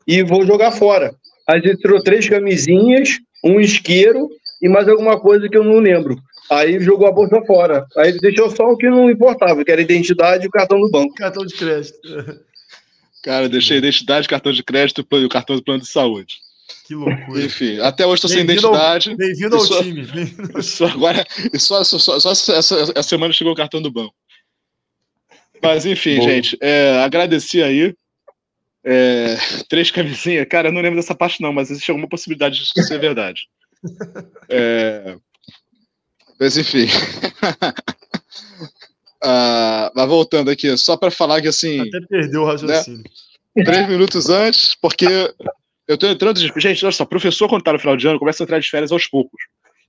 [0.06, 1.16] e vou jogar fora.
[1.48, 4.28] Aí ele tirou três camisinhas, um isqueiro
[4.62, 6.18] e mais alguma coisa que eu não lembro.
[6.52, 7.86] Aí jogou a bolsa fora.
[7.98, 10.78] Aí ele deixou só o que não importava, que era a identidade e o cartão
[10.80, 11.14] do banco.
[11.16, 11.98] Cartão de crédito.
[13.26, 16.38] Cara, deixei identidade, cartão de crédito e o cartão do plano de saúde.
[16.86, 17.44] Que loucura.
[17.44, 19.16] Enfim, até hoje estou sem identidade.
[19.16, 20.06] Bem-vindo ao só, time.
[20.62, 21.26] Só, agora,
[21.58, 24.14] só, só, só, só essa, essa, semana chegou o cartão do banco.
[25.60, 26.30] Mas enfim, Bom.
[26.30, 27.96] gente, é, agradeci aí.
[28.84, 29.36] É,
[29.68, 30.46] três camisinhas.
[30.48, 33.48] Cara, eu não lembro dessa parte, não, mas existe alguma possibilidade disso ser verdade.
[34.48, 35.18] É,
[36.40, 36.86] mas enfim.
[39.26, 41.82] Uh, mas voltando aqui, só para falar que assim.
[41.82, 43.04] Até perdeu o raciocínio.
[43.56, 45.08] Né, três minutos antes, porque
[45.88, 46.38] eu tô entrando.
[46.38, 46.52] De...
[46.58, 48.92] Gente, olha só, professor, quando tá no final de ano, começa a entrar de férias
[48.92, 49.42] aos poucos.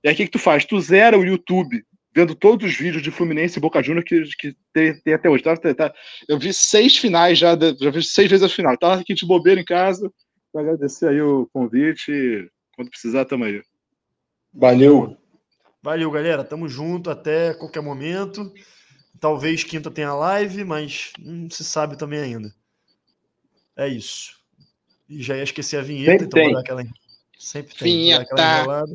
[0.03, 0.65] E aí o que, que tu faz?
[0.65, 1.83] Tu zera o YouTube,
[2.15, 5.43] vendo todos os vídeos de Fluminense e Boca Juniors que, que tem, tem, até hoje.
[5.43, 5.93] Tá, tá,
[6.27, 8.75] eu vi seis finais já, já vi seis vezes a final.
[8.75, 10.11] Tava aqui de bobeira em casa.
[10.51, 12.49] Pra agradecer aí o convite.
[12.75, 13.61] Quando precisar, tamo aí.
[14.51, 15.15] Valeu.
[15.83, 16.43] Valeu, galera.
[16.43, 18.51] Tamo junto até qualquer momento.
[19.19, 22.53] Talvez quinta tenha live, mas não se sabe também ainda.
[23.75, 24.35] É isso.
[25.09, 26.45] E já ia esquecer a vinheta, Sempre então tem.
[26.45, 26.83] vou dar aquela.
[27.39, 27.93] Sempre tem.
[27.93, 28.85] Vinheta.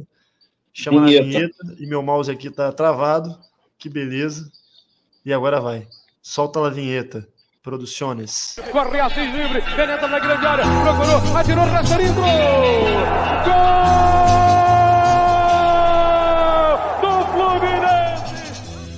[0.74, 1.24] Chama vinheta.
[1.24, 3.38] na vinheta e meu mouse aqui tá travado.
[3.78, 4.50] Que beleza.
[5.24, 5.86] E agora vai.
[6.20, 7.26] Solta a vinheta.
[7.62, 8.56] Produções.
[8.72, 9.62] Corre assim livre.
[9.62, 10.64] Penetra na grande área.
[10.64, 11.36] Procurou.
[11.36, 11.64] Atirou.
[11.64, 12.12] Rastreiro.
[12.14, 12.22] Gol!